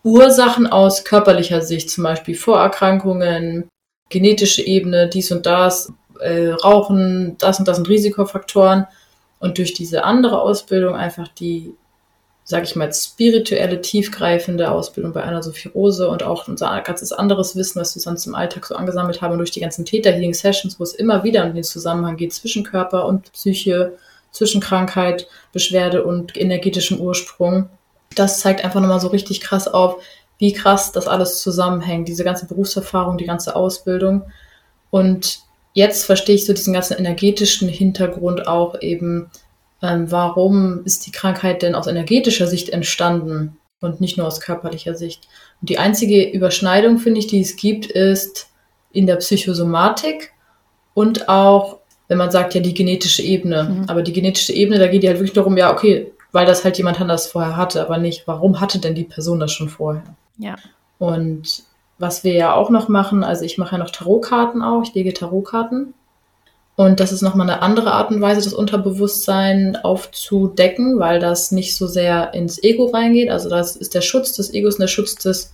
Ursachen 0.03 0.67
aus 0.67 1.03
körperlicher 1.03 1.61
Sicht, 1.61 1.89
zum 1.89 2.03
Beispiel 2.03 2.35
Vorerkrankungen, 2.35 3.69
genetische 4.09 4.63
Ebene, 4.63 5.07
dies 5.07 5.31
und 5.31 5.45
das, 5.45 5.93
äh, 6.19 6.49
Rauchen, 6.49 7.37
das 7.37 7.59
und 7.59 7.67
das 7.67 7.77
sind 7.77 7.87
Risikofaktoren. 7.87 8.87
Und 9.39 9.57
durch 9.57 9.73
diese 9.73 10.03
andere 10.03 10.41
Ausbildung 10.41 10.95
einfach 10.95 11.27
die, 11.27 11.73
sag 12.43 12.63
ich 12.63 12.75
mal, 12.75 12.91
spirituelle, 12.93 13.81
tiefgreifende 13.81 14.69
Ausbildung 14.69 15.13
bei 15.13 15.23
einer 15.23 15.41
Sophirose 15.41 16.09
und 16.09 16.23
auch 16.23 16.47
unser 16.47 16.81
ganzes 16.81 17.13
anderes 17.13 17.55
Wissen, 17.55 17.79
was 17.79 17.95
wir 17.95 18.01
sonst 18.01 18.25
im 18.25 18.35
Alltag 18.35 18.65
so 18.65 18.75
angesammelt 18.75 19.21
haben, 19.21 19.33
und 19.33 19.37
durch 19.37 19.51
die 19.51 19.61
ganzen 19.61 19.85
Theta-Healing-Sessions, 19.85 20.79
wo 20.79 20.83
es 20.83 20.93
immer 20.93 21.23
wieder 21.23 21.45
um 21.45 21.53
den 21.53 21.63
Zusammenhang 21.63 22.17
geht 22.17 22.33
zwischen 22.33 22.63
Körper 22.63 23.05
und 23.05 23.31
Psyche, 23.31 23.97
zwischen 24.31 24.61
Krankheit, 24.61 25.27
Beschwerde 25.53 26.03
und 26.03 26.37
energetischem 26.37 26.99
Ursprung. 26.99 27.69
Das 28.15 28.39
zeigt 28.39 28.63
einfach 28.63 28.81
nochmal 28.81 28.99
so 28.99 29.07
richtig 29.07 29.41
krass 29.41 29.67
auf, 29.67 30.01
wie 30.37 30.53
krass 30.53 30.91
das 30.91 31.07
alles 31.07 31.41
zusammenhängt, 31.41 32.07
diese 32.07 32.23
ganze 32.23 32.45
Berufserfahrung, 32.45 33.17
die 33.17 33.25
ganze 33.25 33.55
Ausbildung. 33.55 34.23
Und 34.89 35.39
jetzt 35.73 36.05
verstehe 36.05 36.35
ich 36.35 36.45
so 36.45 36.53
diesen 36.53 36.73
ganzen 36.73 36.97
energetischen 36.97 37.69
Hintergrund 37.69 38.47
auch 38.47 38.81
eben, 38.81 39.29
ähm, 39.81 40.11
warum 40.11 40.83
ist 40.85 41.05
die 41.05 41.11
Krankheit 41.11 41.61
denn 41.61 41.75
aus 41.75 41.87
energetischer 41.87 42.47
Sicht 42.47 42.69
entstanden 42.69 43.57
und 43.81 44.01
nicht 44.01 44.17
nur 44.17 44.27
aus 44.27 44.41
körperlicher 44.41 44.95
Sicht. 44.95 45.27
Und 45.61 45.69
die 45.69 45.77
einzige 45.77 46.29
Überschneidung, 46.29 46.99
finde 46.99 47.19
ich, 47.19 47.27
die 47.27 47.41
es 47.41 47.55
gibt, 47.55 47.85
ist 47.85 48.49
in 48.91 49.07
der 49.07 49.17
Psychosomatik 49.17 50.31
und 50.93 51.29
auch, 51.29 51.77
wenn 52.07 52.17
man 52.17 52.31
sagt, 52.31 52.55
ja, 52.55 52.61
die 52.61 52.73
genetische 52.73 53.21
Ebene. 53.21 53.63
Mhm. 53.63 53.83
Aber 53.87 54.01
die 54.01 54.13
genetische 54.13 54.53
Ebene, 54.53 54.79
da 54.79 54.87
geht 54.87 55.03
ja 55.03 55.09
halt 55.09 55.19
wirklich 55.19 55.33
darum, 55.33 55.55
ja, 55.57 55.71
okay, 55.71 56.11
weil 56.31 56.45
das 56.45 56.63
halt 56.63 56.77
jemand 56.77 56.99
anders 56.99 57.27
vorher 57.27 57.55
hatte, 57.55 57.81
aber 57.81 57.97
nicht, 57.97 58.27
warum 58.27 58.59
hatte 58.59 58.79
denn 58.79 58.95
die 58.95 59.03
Person 59.03 59.39
das 59.39 59.51
schon 59.51 59.69
vorher? 59.69 60.03
Ja. 60.37 60.55
Und 60.97 61.63
was 61.99 62.23
wir 62.23 62.33
ja 62.33 62.53
auch 62.55 62.69
noch 62.69 62.87
machen, 62.87 63.23
also 63.23 63.43
ich 63.43 63.57
mache 63.57 63.73
ja 63.73 63.77
noch 63.77 63.91
Tarotkarten 63.91 64.61
auch, 64.63 64.81
ich 64.83 64.93
lege 64.93 65.13
Tarotkarten. 65.13 65.93
Und 66.75 67.01
das 67.01 67.11
ist 67.11 67.21
nochmal 67.21 67.49
eine 67.49 67.61
andere 67.61 67.91
Art 67.91 68.09
und 68.09 68.21
Weise, 68.21 68.41
das 68.41 68.53
Unterbewusstsein 68.53 69.75
aufzudecken, 69.75 70.97
weil 70.97 71.19
das 71.19 71.51
nicht 71.51 71.75
so 71.75 71.87
sehr 71.87 72.33
ins 72.33 72.63
Ego 72.63 72.85
reingeht. 72.85 73.29
Also 73.29 73.49
das 73.49 73.75
ist 73.75 73.93
der 73.93 74.01
Schutz 74.01 74.31
des 74.31 74.53
Egos 74.53 74.75
und 74.75 74.81
der 74.81 74.87
Schutz 74.87 75.15
des 75.15 75.53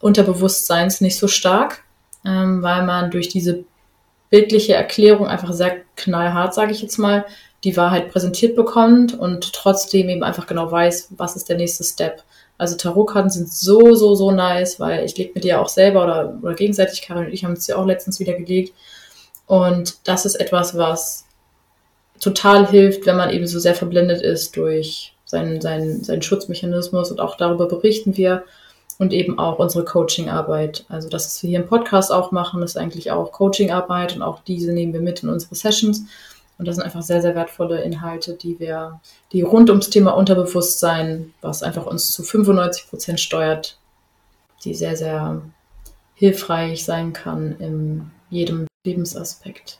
Unterbewusstseins 0.00 1.02
nicht 1.02 1.18
so 1.18 1.28
stark, 1.28 1.84
ähm, 2.24 2.62
weil 2.62 2.86
man 2.86 3.10
durch 3.10 3.28
diese 3.28 3.64
bildliche 4.30 4.72
Erklärung 4.72 5.26
einfach 5.26 5.52
sehr 5.52 5.76
knallhart, 5.96 6.54
sage 6.54 6.72
ich 6.72 6.80
jetzt 6.80 6.96
mal, 6.98 7.26
die 7.64 7.76
Wahrheit 7.76 8.10
präsentiert 8.10 8.56
bekommt 8.56 9.18
und 9.18 9.52
trotzdem 9.52 10.08
eben 10.08 10.22
einfach 10.22 10.46
genau 10.46 10.70
weiß, 10.72 11.08
was 11.18 11.36
ist 11.36 11.50
der 11.50 11.58
nächste 11.58 11.84
Step. 11.84 12.22
Also 12.58 12.76
Tarotkarten 12.76 13.30
sind 13.30 13.50
so, 13.50 13.94
so, 13.94 14.14
so 14.14 14.30
nice, 14.32 14.80
weil 14.80 15.04
ich 15.04 15.16
lege 15.16 15.32
mit 15.34 15.44
dir 15.44 15.60
auch 15.60 15.68
selber 15.68 16.02
oder, 16.04 16.38
oder 16.42 16.54
gegenseitig, 16.54 17.02
Karin 17.02 17.26
und 17.26 17.32
ich 17.32 17.44
haben 17.44 17.52
es 17.52 17.68
ja 17.68 17.76
auch 17.76 17.86
letztens 17.86 18.18
wieder 18.18 18.34
gelegt. 18.34 18.74
Und 19.46 19.96
das 20.06 20.26
ist 20.26 20.34
etwas, 20.34 20.76
was 20.76 21.24
total 22.20 22.68
hilft, 22.68 23.06
wenn 23.06 23.16
man 23.16 23.30
eben 23.30 23.46
so 23.46 23.58
sehr 23.58 23.74
verblendet 23.74 24.20
ist 24.20 24.56
durch 24.56 25.14
seinen, 25.24 25.60
seinen, 25.60 26.02
seinen 26.02 26.22
Schutzmechanismus 26.22 27.10
und 27.10 27.20
auch 27.20 27.36
darüber 27.36 27.66
berichten 27.66 28.16
wir 28.16 28.44
und 28.98 29.12
eben 29.12 29.38
auch 29.38 29.58
unsere 29.58 29.84
Coaching-Arbeit. 29.84 30.84
Also 30.88 31.08
das, 31.08 31.26
was 31.26 31.42
wir 31.42 31.50
hier 31.50 31.60
im 31.60 31.68
Podcast 31.68 32.12
auch 32.12 32.32
machen, 32.32 32.62
ist 32.62 32.76
eigentlich 32.76 33.12
auch 33.12 33.30
Coaching-Arbeit 33.30 34.16
und 34.16 34.22
auch 34.22 34.40
diese 34.40 34.72
nehmen 34.72 34.92
wir 34.92 35.00
mit 35.00 35.22
in 35.22 35.28
unsere 35.28 35.54
Sessions. 35.54 36.04
Und 36.58 36.66
das 36.66 36.74
sind 36.76 36.84
einfach 36.84 37.02
sehr, 37.02 37.22
sehr 37.22 37.36
wertvolle 37.36 37.82
Inhalte, 37.82 38.34
die 38.34 38.58
wir, 38.58 39.00
die 39.32 39.42
rund 39.42 39.70
ums 39.70 39.90
Thema 39.90 40.16
Unterbewusstsein, 40.16 41.32
was 41.40 41.62
einfach 41.62 41.86
uns 41.86 42.10
zu 42.10 42.24
95 42.24 42.88
Prozent 42.88 43.20
steuert, 43.20 43.78
die 44.64 44.74
sehr, 44.74 44.96
sehr 44.96 45.40
hilfreich 46.14 46.84
sein 46.84 47.12
kann 47.12 47.56
in 47.60 48.10
jedem 48.28 48.66
Lebensaspekt. 48.84 49.78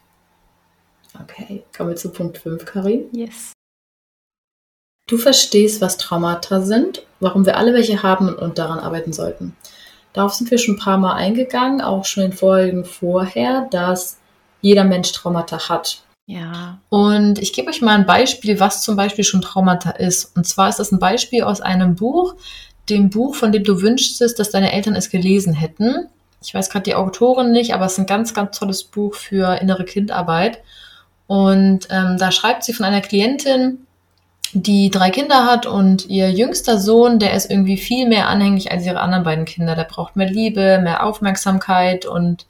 Okay, 1.20 1.64
kommen 1.76 1.90
wir 1.90 1.96
zu 1.96 2.12
Punkt 2.12 2.38
5, 2.38 2.64
Karin. 2.64 3.06
Yes. 3.10 3.52
Du 5.08 5.16
verstehst, 5.16 5.80
was 5.80 5.96
Traumata 5.96 6.60
sind, 6.60 7.04
warum 7.18 7.44
wir 7.44 7.56
alle 7.56 7.74
welche 7.74 8.02
haben 8.02 8.32
und 8.34 8.58
daran 8.58 8.78
arbeiten 8.78 9.12
sollten. 9.12 9.56
Darauf 10.12 10.34
sind 10.34 10.50
wir 10.50 10.58
schon 10.58 10.76
ein 10.76 10.80
paar 10.80 10.98
Mal 10.98 11.14
eingegangen, 11.14 11.80
auch 11.80 12.04
schon 12.04 12.24
in 12.24 12.32
Folgen 12.32 12.84
vorher, 12.84 13.66
dass 13.70 14.18
jeder 14.60 14.84
Mensch 14.84 15.10
Traumata 15.12 15.68
hat. 15.68 16.02
Ja. 16.28 16.78
Und 16.90 17.38
ich 17.38 17.54
gebe 17.54 17.70
euch 17.70 17.80
mal 17.80 17.94
ein 17.94 18.04
Beispiel, 18.04 18.60
was 18.60 18.82
zum 18.82 18.96
Beispiel 18.96 19.24
schon 19.24 19.40
Traumata 19.40 19.92
ist. 19.92 20.36
Und 20.36 20.46
zwar 20.46 20.68
ist 20.68 20.78
das 20.78 20.92
ein 20.92 20.98
Beispiel 20.98 21.42
aus 21.42 21.62
einem 21.62 21.94
Buch, 21.94 22.34
dem 22.90 23.08
Buch, 23.08 23.34
von 23.34 23.50
dem 23.50 23.64
du 23.64 23.80
wünschtest, 23.80 24.38
dass 24.38 24.50
deine 24.50 24.72
Eltern 24.72 24.94
es 24.94 25.08
gelesen 25.08 25.54
hätten. 25.54 26.06
Ich 26.42 26.52
weiß 26.52 26.68
gerade 26.68 26.82
die 26.82 26.94
Autorin 26.94 27.50
nicht, 27.50 27.72
aber 27.72 27.86
es 27.86 27.92
ist 27.92 28.00
ein 28.00 28.06
ganz, 28.06 28.34
ganz 28.34 28.58
tolles 28.58 28.84
Buch 28.84 29.14
für 29.14 29.58
innere 29.62 29.86
Kindarbeit. 29.86 30.58
Und 31.26 31.88
ähm, 31.90 32.18
da 32.18 32.30
schreibt 32.30 32.62
sie 32.62 32.74
von 32.74 32.84
einer 32.84 33.00
Klientin, 33.00 33.86
die 34.52 34.90
drei 34.90 35.08
Kinder 35.08 35.46
hat 35.46 35.64
und 35.64 36.10
ihr 36.10 36.30
jüngster 36.30 36.78
Sohn, 36.78 37.18
der 37.18 37.32
ist 37.32 37.50
irgendwie 37.50 37.78
viel 37.78 38.06
mehr 38.06 38.28
anhänglich 38.28 38.70
als 38.70 38.84
ihre 38.84 39.00
anderen 39.00 39.24
beiden 39.24 39.46
Kinder. 39.46 39.74
Der 39.74 39.84
braucht 39.84 40.14
mehr 40.14 40.28
Liebe, 40.28 40.78
mehr 40.82 41.06
Aufmerksamkeit 41.06 42.04
und 42.04 42.46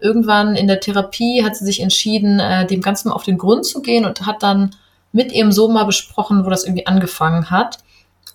irgendwann 0.00 0.54
in 0.54 0.66
der 0.66 0.80
Therapie 0.80 1.44
hat 1.44 1.56
sie 1.56 1.64
sich 1.64 1.80
entschieden, 1.80 2.40
äh, 2.40 2.66
dem 2.66 2.82
Ganzen 2.82 3.10
auf 3.10 3.24
den 3.24 3.38
Grund 3.38 3.66
zu 3.66 3.82
gehen 3.82 4.04
und 4.04 4.26
hat 4.26 4.42
dann 4.42 4.74
mit 5.12 5.32
ihrem 5.32 5.52
Sohn 5.52 5.72
mal 5.72 5.84
besprochen, 5.84 6.44
wo 6.44 6.50
das 6.50 6.64
irgendwie 6.64 6.86
angefangen 6.86 7.50
hat. 7.50 7.78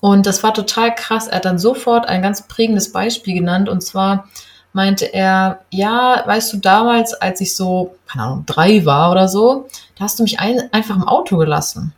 Und 0.01 0.25
das 0.25 0.43
war 0.43 0.53
total 0.53 0.93
krass. 0.93 1.27
Er 1.27 1.37
hat 1.37 1.45
dann 1.45 1.59
sofort 1.59 2.07
ein 2.07 2.21
ganz 2.21 2.47
prägendes 2.47 2.91
Beispiel 2.91 3.35
genannt 3.35 3.69
und 3.69 3.81
zwar 3.81 4.27
meinte 4.73 5.05
er, 5.05 5.59
ja, 5.69 6.23
weißt 6.25 6.51
du, 6.53 6.57
damals, 6.57 7.13
als 7.13 7.39
ich 7.41 7.55
so, 7.55 7.95
keine 8.07 8.25
Ahnung, 8.25 8.43
drei 8.45 8.85
war 8.85 9.11
oder 9.11 9.27
so, 9.27 9.67
da 9.97 10.05
hast 10.05 10.19
du 10.19 10.23
mich 10.23 10.39
ein, 10.39 10.73
einfach 10.73 10.95
im 10.95 11.07
Auto 11.07 11.37
gelassen. 11.37 11.93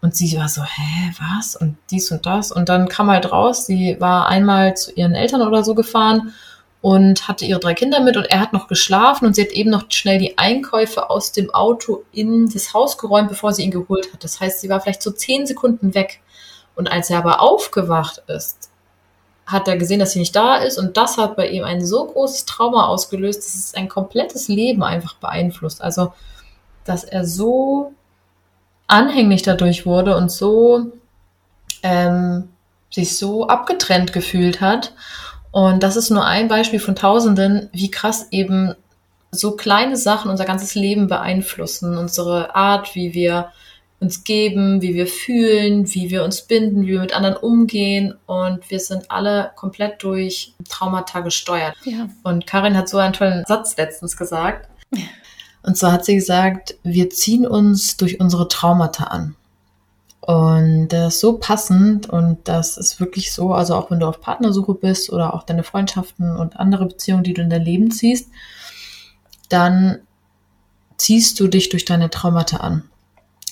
Und 0.00 0.14
sie 0.14 0.36
war 0.38 0.48
so, 0.48 0.62
hä, 0.62 1.12
was? 1.18 1.56
Und 1.56 1.76
dies 1.90 2.12
und 2.12 2.24
das. 2.26 2.52
Und 2.52 2.68
dann 2.68 2.88
kam 2.88 3.10
halt 3.10 3.32
raus, 3.32 3.66
sie 3.66 3.96
war 3.98 4.28
einmal 4.28 4.76
zu 4.76 4.92
ihren 4.92 5.14
Eltern 5.14 5.42
oder 5.42 5.64
so 5.64 5.74
gefahren 5.74 6.34
und 6.88 7.28
hatte 7.28 7.44
ihre 7.44 7.60
drei 7.60 7.74
Kinder 7.74 8.00
mit 8.00 8.16
und 8.16 8.24
er 8.24 8.40
hat 8.40 8.54
noch 8.54 8.66
geschlafen 8.66 9.26
und 9.26 9.34
sie 9.34 9.42
hat 9.42 9.50
eben 9.50 9.68
noch 9.68 9.90
schnell 9.90 10.18
die 10.18 10.38
Einkäufe 10.38 11.10
aus 11.10 11.32
dem 11.32 11.52
Auto 11.52 12.04
in 12.12 12.48
das 12.48 12.72
Haus 12.72 12.96
geräumt, 12.96 13.28
bevor 13.28 13.52
sie 13.52 13.62
ihn 13.62 13.70
geholt 13.70 14.10
hat. 14.10 14.24
Das 14.24 14.40
heißt, 14.40 14.62
sie 14.62 14.70
war 14.70 14.80
vielleicht 14.80 15.02
so 15.02 15.10
zehn 15.10 15.46
Sekunden 15.46 15.94
weg. 15.94 16.22
Und 16.76 16.90
als 16.90 17.10
er 17.10 17.18
aber 17.18 17.42
aufgewacht 17.42 18.22
ist, 18.26 18.70
hat 19.44 19.68
er 19.68 19.76
gesehen, 19.76 20.00
dass 20.00 20.12
sie 20.12 20.18
nicht 20.18 20.34
da 20.34 20.56
ist 20.56 20.78
und 20.78 20.96
das 20.96 21.18
hat 21.18 21.36
bei 21.36 21.48
ihm 21.48 21.62
ein 21.62 21.84
so 21.84 22.06
großes 22.06 22.46
Trauma 22.46 22.86
ausgelöst, 22.86 23.40
dass 23.40 23.54
es 23.54 23.74
ein 23.74 23.90
komplettes 23.90 24.48
Leben 24.48 24.82
einfach 24.82 25.16
beeinflusst. 25.16 25.82
Also, 25.82 26.14
dass 26.86 27.04
er 27.04 27.26
so 27.26 27.92
anhänglich 28.86 29.42
dadurch 29.42 29.84
wurde 29.84 30.16
und 30.16 30.32
so 30.32 30.90
ähm, 31.82 32.48
sich 32.90 33.18
so 33.18 33.46
abgetrennt 33.46 34.14
gefühlt 34.14 34.62
hat. 34.62 34.94
Und 35.58 35.82
das 35.82 35.96
ist 35.96 36.10
nur 36.10 36.24
ein 36.24 36.46
Beispiel 36.46 36.78
von 36.78 36.94
Tausenden, 36.94 37.68
wie 37.72 37.90
krass 37.90 38.28
eben 38.30 38.76
so 39.32 39.56
kleine 39.56 39.96
Sachen 39.96 40.30
unser 40.30 40.44
ganzes 40.44 40.76
Leben 40.76 41.08
beeinflussen, 41.08 41.98
unsere 41.98 42.54
Art, 42.54 42.94
wie 42.94 43.12
wir 43.12 43.48
uns 43.98 44.22
geben, 44.22 44.82
wie 44.82 44.94
wir 44.94 45.08
fühlen, 45.08 45.92
wie 45.92 46.10
wir 46.10 46.22
uns 46.22 46.42
binden, 46.42 46.82
wie 46.82 46.92
wir 46.92 47.00
mit 47.00 47.12
anderen 47.12 47.36
umgehen. 47.36 48.14
Und 48.26 48.70
wir 48.70 48.78
sind 48.78 49.10
alle 49.10 49.50
komplett 49.56 50.00
durch 50.04 50.54
Traumata 50.68 51.22
gesteuert. 51.22 51.74
Ja. 51.82 52.08
Und 52.22 52.46
Karin 52.46 52.76
hat 52.76 52.88
so 52.88 52.98
einen 52.98 53.12
tollen 53.12 53.44
Satz 53.44 53.76
letztens 53.76 54.16
gesagt. 54.16 54.68
Und 55.64 55.76
zwar 55.76 55.90
hat 55.90 56.04
sie 56.04 56.14
gesagt, 56.14 56.76
wir 56.84 57.10
ziehen 57.10 57.44
uns 57.44 57.96
durch 57.96 58.20
unsere 58.20 58.46
Traumata 58.46 59.04
an. 59.06 59.34
Und 60.28 60.88
das 60.88 61.14
ist 61.14 61.20
so 61.20 61.38
passend 61.38 62.06
und 62.06 62.36
das 62.44 62.76
ist 62.76 63.00
wirklich 63.00 63.32
so, 63.32 63.54
also 63.54 63.74
auch 63.74 63.90
wenn 63.90 63.98
du 63.98 64.06
auf 64.06 64.20
Partnersuche 64.20 64.74
bist 64.74 65.10
oder 65.10 65.32
auch 65.32 65.42
deine 65.42 65.62
Freundschaften 65.62 66.36
und 66.36 66.60
andere 66.60 66.84
Beziehungen, 66.84 67.24
die 67.24 67.32
du 67.32 67.40
in 67.40 67.48
dein 67.48 67.64
Leben 67.64 67.90
ziehst, 67.90 68.28
dann 69.48 70.00
ziehst 70.98 71.40
du 71.40 71.48
dich 71.48 71.70
durch 71.70 71.86
deine 71.86 72.10
Traumata 72.10 72.58
an. 72.58 72.82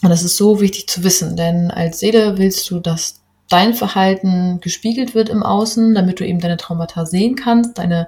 Und 0.03 0.11
das 0.11 0.23
ist 0.23 0.37
so 0.37 0.61
wichtig 0.61 0.87
zu 0.87 1.03
wissen, 1.03 1.35
denn 1.35 1.71
als 1.71 2.01
Seele 2.01 2.37
willst 2.37 2.71
du, 2.71 2.79
dass 2.79 3.23
dein 3.49 3.73
Verhalten 3.73 4.61
gespiegelt 4.61 5.15
wird 5.15 5.31
im 5.31 5.43
Außen, 5.43 5.95
damit 5.95 6.21
du 6.21 6.27
eben 6.27 6.41
deine 6.41 6.59
Traumata 6.59 7.07
sehen 7.07 7.37
kannst, 7.37 7.79
deine 7.79 8.07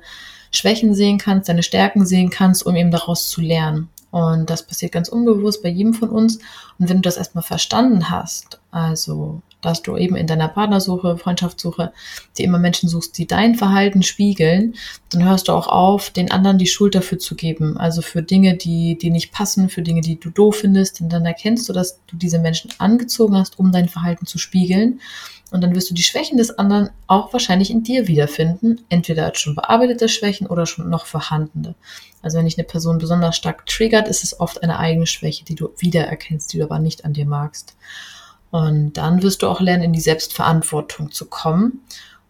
Schwächen 0.50 0.94
sehen 0.94 1.16
kannst, 1.16 1.48
deine 1.48 1.62
Stärken 1.62 2.04
sehen 2.04 2.28
kannst, 2.28 2.66
um 2.66 2.76
eben 2.76 2.90
daraus 2.90 3.30
zu 3.30 3.40
lernen. 3.40 3.88
Und 4.10 4.48
das 4.48 4.66
passiert 4.66 4.92
ganz 4.92 5.08
unbewusst 5.08 5.62
bei 5.62 5.68
jedem 5.68 5.94
von 5.94 6.08
uns. 6.08 6.38
Und 6.78 6.88
wenn 6.88 6.96
du 6.96 7.02
das 7.02 7.16
erstmal 7.16 7.44
verstanden 7.44 8.10
hast, 8.10 8.60
also 8.70 9.42
dass 9.60 9.82
du 9.82 9.96
eben 9.96 10.14
in 10.14 10.26
deiner 10.26 10.48
Partnersuche, 10.48 11.16
Freundschaftssuche, 11.16 11.92
die 12.36 12.44
immer 12.44 12.58
Menschen 12.58 12.88
suchst, 12.88 13.18
die 13.18 13.26
dein 13.26 13.56
Verhalten 13.56 14.02
spiegeln, 14.02 14.74
dann 15.10 15.24
hörst 15.24 15.48
du 15.48 15.52
auch 15.52 15.66
auf, 15.66 16.10
den 16.10 16.30
anderen 16.30 16.58
die 16.58 16.66
Schuld 16.66 16.94
dafür 16.94 17.18
zu 17.18 17.34
geben. 17.34 17.76
Also 17.76 18.00
für 18.00 18.22
Dinge, 18.22 18.56
die, 18.56 18.96
die 18.96 19.10
nicht 19.10 19.32
passen, 19.32 19.68
für 19.68 19.82
Dinge, 19.82 20.00
die 20.00 20.18
du 20.18 20.30
doof 20.30 20.58
findest, 20.58 21.00
denn 21.00 21.08
dann 21.08 21.26
erkennst 21.26 21.68
du, 21.68 21.72
dass 21.72 21.98
du 22.06 22.16
diese 22.16 22.38
Menschen 22.38 22.70
angezogen 22.78 23.36
hast, 23.36 23.58
um 23.58 23.72
dein 23.72 23.88
Verhalten 23.88 24.26
zu 24.26 24.38
spiegeln. 24.38 25.00
Und 25.50 25.62
dann 25.62 25.74
wirst 25.74 25.88
du 25.90 25.94
die 25.94 26.02
Schwächen 26.02 26.36
des 26.36 26.58
anderen 26.58 26.90
auch 27.06 27.32
wahrscheinlich 27.32 27.70
in 27.70 27.82
dir 27.82 28.06
wiederfinden, 28.06 28.82
entweder 28.90 29.24
als 29.24 29.40
schon 29.40 29.54
bearbeitete 29.54 30.08
Schwächen 30.08 30.46
oder 30.46 30.66
schon 30.66 30.90
noch 30.90 31.06
vorhandene. 31.06 31.74
Also 32.20 32.38
wenn 32.38 32.44
dich 32.44 32.58
eine 32.58 32.66
Person 32.66 32.98
besonders 32.98 33.36
stark 33.36 33.64
triggert, 33.66 34.08
ist 34.08 34.24
es 34.24 34.38
oft 34.40 34.62
eine 34.62 34.78
eigene 34.78 35.06
Schwäche, 35.06 35.44
die 35.44 35.54
du 35.54 35.70
wiedererkennst, 35.78 36.52
die 36.52 36.58
du 36.58 36.64
aber 36.64 36.78
nicht 36.78 37.04
an 37.04 37.14
dir 37.14 37.26
magst. 37.26 37.76
Und 38.50 38.94
dann 38.94 39.22
wirst 39.22 39.42
du 39.42 39.46
auch 39.46 39.60
lernen, 39.60 39.84
in 39.84 39.92
die 39.92 40.00
Selbstverantwortung 40.00 41.12
zu 41.12 41.26
kommen 41.26 41.80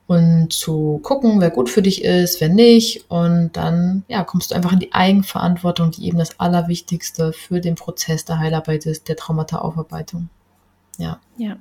und 0.07 0.53
zu 0.53 1.01
gucken, 1.03 1.41
wer 1.41 1.51
gut 1.51 1.69
für 1.69 1.83
dich 1.83 2.03
ist, 2.03 2.41
wer 2.41 2.49
nicht. 2.49 3.05
Und 3.11 3.57
dann 3.57 4.05
ja, 4.09 4.25
kommst 4.25 4.51
du 4.51 4.55
einfach 4.55 4.73
in 4.73 4.81
die 4.81 4.93
Eigenverantwortung, 4.93 5.91
die 5.91 6.07
eben 6.07 6.19
das 6.19 6.41
Allerwichtigste 6.41 7.33
für 7.33 7.61
den 7.61 7.75
Prozess 7.75 8.25
der 8.25 8.39
Heilarbeit 8.39 8.87
ist, 8.87 9.09
der 9.09 9.17
Traumata-Aufarbeitung. 9.17 10.29
Ja. 10.99 11.21
Ja. 11.37 11.57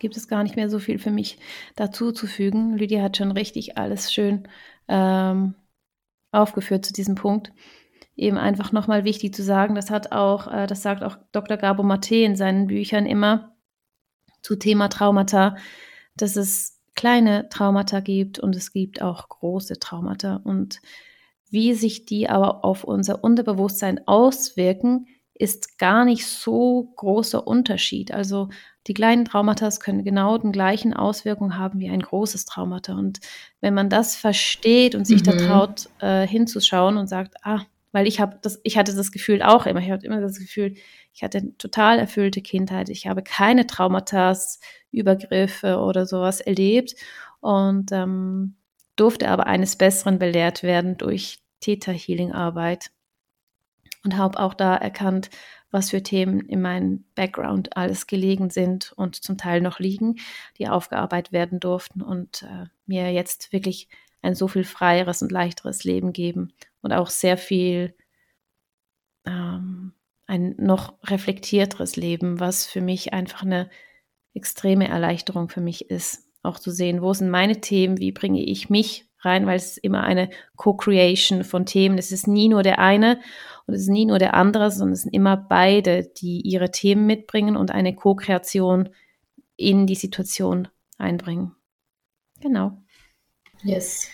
Gibt 0.00 0.16
es 0.16 0.26
gar 0.26 0.42
nicht 0.42 0.56
mehr 0.56 0.68
so 0.68 0.80
viel 0.80 0.98
für 0.98 1.10
mich 1.10 1.38
dazu 1.76 2.10
zu 2.10 2.26
fügen. 2.26 2.76
Lydia 2.76 3.02
hat 3.02 3.16
schon 3.16 3.30
richtig 3.30 3.78
alles 3.78 4.12
schön 4.12 4.48
ähm, 4.88 5.54
aufgeführt 6.32 6.84
zu 6.84 6.92
diesem 6.92 7.14
Punkt. 7.14 7.52
Eben 8.16 8.36
einfach 8.36 8.72
nochmal 8.72 9.04
wichtig 9.04 9.34
zu 9.34 9.42
sagen, 9.42 9.74
das 9.74 9.90
hat 9.90 10.10
auch, 10.10 10.52
äh, 10.52 10.66
das 10.66 10.82
sagt 10.82 11.04
auch 11.04 11.18
Dr. 11.32 11.56
Gabo 11.56 11.82
Mate 11.82 12.16
in 12.16 12.34
seinen 12.34 12.66
Büchern 12.66 13.06
immer 13.06 13.54
zu 14.42 14.56
Thema 14.56 14.88
Traumata, 14.88 15.56
dass 16.16 16.36
es 16.36 16.80
kleine 16.94 17.48
Traumata 17.50 18.00
gibt 18.00 18.38
und 18.38 18.56
es 18.56 18.72
gibt 18.72 19.02
auch 19.02 19.28
große 19.28 19.78
Traumata. 19.78 20.40
Und 20.42 20.80
wie 21.50 21.74
sich 21.74 22.06
die 22.06 22.28
aber 22.28 22.64
auf 22.64 22.84
unser 22.84 23.22
Unterbewusstsein 23.22 24.06
auswirken, 24.06 25.06
ist 25.34 25.78
gar 25.78 26.04
nicht 26.04 26.26
so 26.26 26.92
großer 26.96 27.46
Unterschied. 27.46 28.12
Also 28.12 28.50
die 28.86 28.94
kleinen 28.94 29.24
Traumata 29.24 29.68
können 29.78 30.04
genau 30.04 30.38
den 30.38 30.52
gleichen 30.52 30.94
Auswirkungen 30.94 31.58
haben 31.58 31.80
wie 31.80 31.90
ein 31.90 32.00
großes 32.00 32.46
Traumata. 32.46 32.94
Und 32.94 33.20
wenn 33.60 33.74
man 33.74 33.90
das 33.90 34.16
versteht 34.16 34.94
und 34.94 35.06
sich 35.06 35.20
mhm. 35.20 35.24
da 35.24 35.32
traut, 35.32 35.88
äh, 36.00 36.26
hinzuschauen 36.26 36.96
und 36.96 37.06
sagt, 37.06 37.34
ah, 37.42 37.60
weil 37.92 38.06
ich 38.06 38.20
habe 38.20 38.38
das, 38.40 38.60
ich 38.62 38.78
hatte 38.78 38.94
das 38.94 39.12
Gefühl 39.12 39.42
auch 39.42 39.66
immer, 39.66 39.80
ich 39.80 39.90
hatte 39.90 40.06
immer 40.06 40.20
das 40.20 40.38
Gefühl, 40.38 40.74
ich 41.12 41.22
hatte 41.22 41.38
eine 41.38 41.56
total 41.58 41.98
erfüllte 41.98 42.40
Kindheit, 42.40 42.88
ich 42.88 43.06
habe 43.06 43.22
keine 43.22 43.66
Traumata, 43.66 44.36
Übergriffe 44.92 45.78
oder 45.78 46.06
sowas 46.06 46.40
erlebt 46.40 46.94
und 47.40 47.92
ähm, 47.92 48.56
durfte 48.96 49.28
aber 49.28 49.46
eines 49.46 49.76
Besseren 49.76 50.18
belehrt 50.18 50.62
werden 50.62 50.96
durch 50.96 51.38
Theta 51.60 51.92
Healing 51.92 52.32
Arbeit 52.32 52.90
und 54.04 54.16
habe 54.16 54.38
auch 54.40 54.54
da 54.54 54.76
erkannt, 54.76 55.30
was 55.70 55.90
für 55.90 56.02
Themen 56.02 56.40
in 56.40 56.60
meinem 56.60 57.04
Background 57.14 57.76
alles 57.76 58.06
gelegen 58.06 58.50
sind 58.50 58.92
und 58.96 59.16
zum 59.16 59.38
Teil 59.38 59.60
noch 59.60 59.78
liegen, 59.78 60.16
die 60.58 60.68
aufgearbeitet 60.68 61.32
werden 61.32 61.60
durften 61.60 62.02
und 62.02 62.42
äh, 62.42 62.66
mir 62.86 63.12
jetzt 63.12 63.52
wirklich 63.52 63.88
ein 64.22 64.34
so 64.34 64.48
viel 64.48 64.64
freieres 64.64 65.22
und 65.22 65.32
leichteres 65.32 65.84
Leben 65.84 66.12
geben 66.12 66.52
und 66.82 66.92
auch 66.92 67.08
sehr 67.08 67.36
viel 67.36 67.94
ähm, 69.26 69.92
ein 70.26 70.54
noch 70.58 70.94
reflektierteres 71.04 71.96
Leben, 71.96 72.40
was 72.40 72.66
für 72.66 72.80
mich 72.80 73.12
einfach 73.12 73.42
eine 73.42 73.70
extreme 74.34 74.88
Erleichterung 74.88 75.48
für 75.48 75.60
mich 75.60 75.90
ist, 75.90 76.28
auch 76.42 76.58
zu 76.58 76.70
sehen, 76.70 77.02
wo 77.02 77.12
sind 77.12 77.30
meine 77.30 77.60
Themen, 77.60 77.98
wie 77.98 78.12
bringe 78.12 78.42
ich 78.42 78.70
mich 78.70 79.09
rein, 79.20 79.46
weil 79.46 79.56
es 79.56 79.72
ist 79.72 79.78
immer 79.78 80.02
eine 80.02 80.30
Co-Creation 80.56 81.44
von 81.44 81.66
Themen. 81.66 81.98
Es 81.98 82.12
ist 82.12 82.26
nie 82.26 82.48
nur 82.48 82.62
der 82.62 82.78
eine 82.78 83.20
und 83.66 83.74
es 83.74 83.82
ist 83.82 83.88
nie 83.88 84.06
nur 84.06 84.18
der 84.18 84.34
andere, 84.34 84.70
sondern 84.70 84.94
es 84.94 85.02
sind 85.02 85.14
immer 85.14 85.36
beide, 85.36 86.04
die 86.04 86.40
ihre 86.40 86.70
Themen 86.70 87.06
mitbringen 87.06 87.56
und 87.56 87.70
eine 87.70 87.94
Co-Kreation 87.94 88.88
in 89.56 89.86
die 89.86 89.94
Situation 89.94 90.68
einbringen. 90.98 91.54
Genau. 92.40 92.82
Yes. 93.62 94.08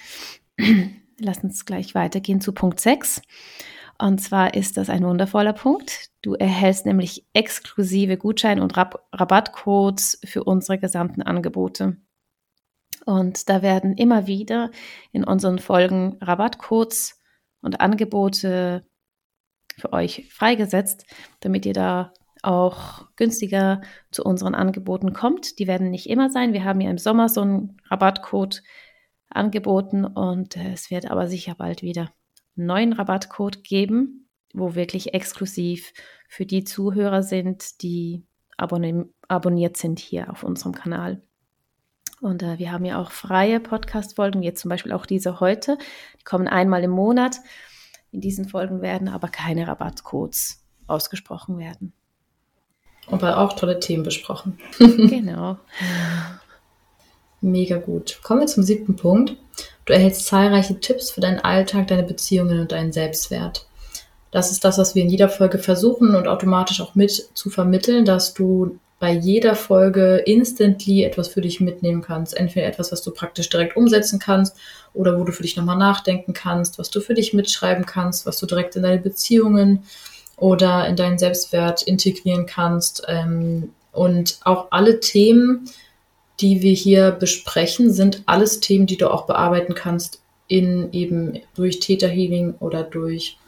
Lass 1.18 1.42
uns 1.42 1.64
gleich 1.64 1.94
weitergehen 1.94 2.40
zu 2.40 2.52
Punkt 2.52 2.80
6. 2.80 3.22
Und 3.98 4.20
zwar 4.20 4.54
ist 4.54 4.76
das 4.76 4.90
ein 4.90 5.04
wundervoller 5.04 5.54
Punkt. 5.54 6.10
Du 6.20 6.34
erhältst 6.34 6.84
nämlich 6.84 7.24
exklusive 7.32 8.18
Gutschein- 8.18 8.60
und 8.60 8.76
Rab 8.76 9.06
Rabattcodes 9.12 10.20
für 10.24 10.44
unsere 10.44 10.78
gesamten 10.78 11.22
Angebote. 11.22 11.96
Und 13.06 13.48
da 13.48 13.62
werden 13.62 13.96
immer 13.96 14.26
wieder 14.26 14.72
in 15.12 15.22
unseren 15.22 15.60
Folgen 15.60 16.18
Rabattcodes 16.20 17.22
und 17.62 17.80
Angebote 17.80 18.84
für 19.78 19.92
euch 19.92 20.28
freigesetzt, 20.32 21.06
damit 21.38 21.66
ihr 21.66 21.72
da 21.72 22.12
auch 22.42 23.06
günstiger 23.14 23.80
zu 24.10 24.24
unseren 24.24 24.56
Angeboten 24.56 25.12
kommt. 25.12 25.60
Die 25.60 25.68
werden 25.68 25.90
nicht 25.90 26.08
immer 26.08 26.30
sein. 26.30 26.52
Wir 26.52 26.64
haben 26.64 26.80
ja 26.80 26.90
im 26.90 26.98
Sommer 26.98 27.28
so 27.28 27.42
einen 27.42 27.76
Rabattcode 27.88 28.62
angeboten 29.28 30.04
und 30.04 30.56
es 30.56 30.90
wird 30.90 31.08
aber 31.08 31.28
sicher 31.28 31.54
bald 31.54 31.82
wieder 31.82 32.12
einen 32.56 32.66
neuen 32.66 32.92
Rabattcode 32.92 33.62
geben, 33.62 34.28
wo 34.52 34.74
wirklich 34.74 35.14
exklusiv 35.14 35.92
für 36.28 36.44
die 36.44 36.64
Zuhörer 36.64 37.22
sind, 37.22 37.82
die 37.82 38.26
abonni 38.56 39.04
abonniert 39.28 39.76
sind 39.76 40.00
hier 40.00 40.30
auf 40.30 40.42
unserem 40.42 40.72
Kanal. 40.72 41.22
Und 42.20 42.42
äh, 42.42 42.58
wir 42.58 42.72
haben 42.72 42.84
ja 42.84 43.00
auch 43.00 43.10
freie 43.10 43.60
Podcast-Folgen, 43.60 44.42
jetzt 44.42 44.60
zum 44.60 44.68
Beispiel 44.68 44.92
auch 44.92 45.06
diese 45.06 45.40
heute. 45.40 45.78
Die 46.18 46.24
kommen 46.24 46.48
einmal 46.48 46.82
im 46.82 46.90
Monat. 46.90 47.36
In 48.12 48.20
diesen 48.20 48.48
Folgen 48.48 48.80
werden 48.80 49.08
aber 49.08 49.28
keine 49.28 49.68
Rabattcodes 49.68 50.62
ausgesprochen 50.86 51.58
werden. 51.58 51.92
Aber 53.08 53.38
auch 53.38 53.52
tolle 53.52 53.78
Themen 53.78 54.02
besprochen. 54.02 54.58
genau. 54.78 55.58
Mega 57.40 57.76
gut. 57.78 58.20
Kommen 58.22 58.40
wir 58.40 58.46
zum 58.46 58.62
siebten 58.62 58.96
Punkt. 58.96 59.36
Du 59.84 59.92
erhältst 59.92 60.26
zahlreiche 60.26 60.80
Tipps 60.80 61.10
für 61.10 61.20
deinen 61.20 61.38
Alltag, 61.38 61.86
deine 61.88 62.02
Beziehungen 62.02 62.60
und 62.60 62.72
deinen 62.72 62.92
Selbstwert. 62.92 63.68
Das 64.32 64.50
ist 64.50 64.64
das, 64.64 64.78
was 64.78 64.94
wir 64.94 65.02
in 65.02 65.08
jeder 65.08 65.28
Folge 65.28 65.58
versuchen 65.58 66.16
und 66.16 66.26
automatisch 66.26 66.80
auch 66.80 66.94
mit 66.94 67.12
zu 67.34 67.50
vermitteln, 67.50 68.04
dass 68.04 68.34
du 68.34 68.78
bei 68.98 69.12
jeder 69.12 69.54
Folge 69.54 70.16
instantly 70.24 71.04
etwas 71.04 71.28
für 71.28 71.42
dich 71.42 71.60
mitnehmen 71.60 72.00
kannst. 72.00 72.36
Entweder 72.36 72.66
etwas, 72.66 72.92
was 72.92 73.02
du 73.02 73.10
praktisch 73.10 73.48
direkt 73.50 73.76
umsetzen 73.76 74.18
kannst 74.18 74.56
oder 74.94 75.18
wo 75.18 75.24
du 75.24 75.32
für 75.32 75.42
dich 75.42 75.56
nochmal 75.56 75.76
nachdenken 75.76 76.32
kannst, 76.32 76.78
was 76.78 76.90
du 76.90 77.00
für 77.00 77.14
dich 77.14 77.34
mitschreiben 77.34 77.84
kannst, 77.84 78.24
was 78.24 78.38
du 78.38 78.46
direkt 78.46 78.74
in 78.76 78.82
deine 78.82 79.00
Beziehungen 79.00 79.84
oder 80.36 80.86
in 80.86 80.96
deinen 80.96 81.18
Selbstwert 81.18 81.82
integrieren 81.82 82.46
kannst. 82.46 83.02
Ähm, 83.06 83.70
und 83.92 84.38
auch 84.44 84.68
alle 84.70 85.00
Themen, 85.00 85.70
die 86.40 86.62
wir 86.62 86.72
hier 86.72 87.10
besprechen, 87.10 87.92
sind 87.92 88.22
alles 88.26 88.60
Themen, 88.60 88.86
die 88.86 88.96
du 88.96 89.10
auch 89.10 89.26
bearbeiten 89.26 89.74
kannst 89.74 90.20
in 90.48 90.92
eben 90.92 91.40
durch 91.54 91.80
Theta 91.80 92.06
Healing 92.06 92.54
oder 92.60 92.82
durch 92.82 93.38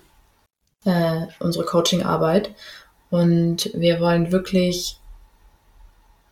äh, 0.85 1.27
unsere 1.39 1.65
Coaching-Arbeit. 1.65 2.51
Und 3.11 3.71
wir 3.75 4.01
wollen 4.01 4.33
wirklich 4.33 4.99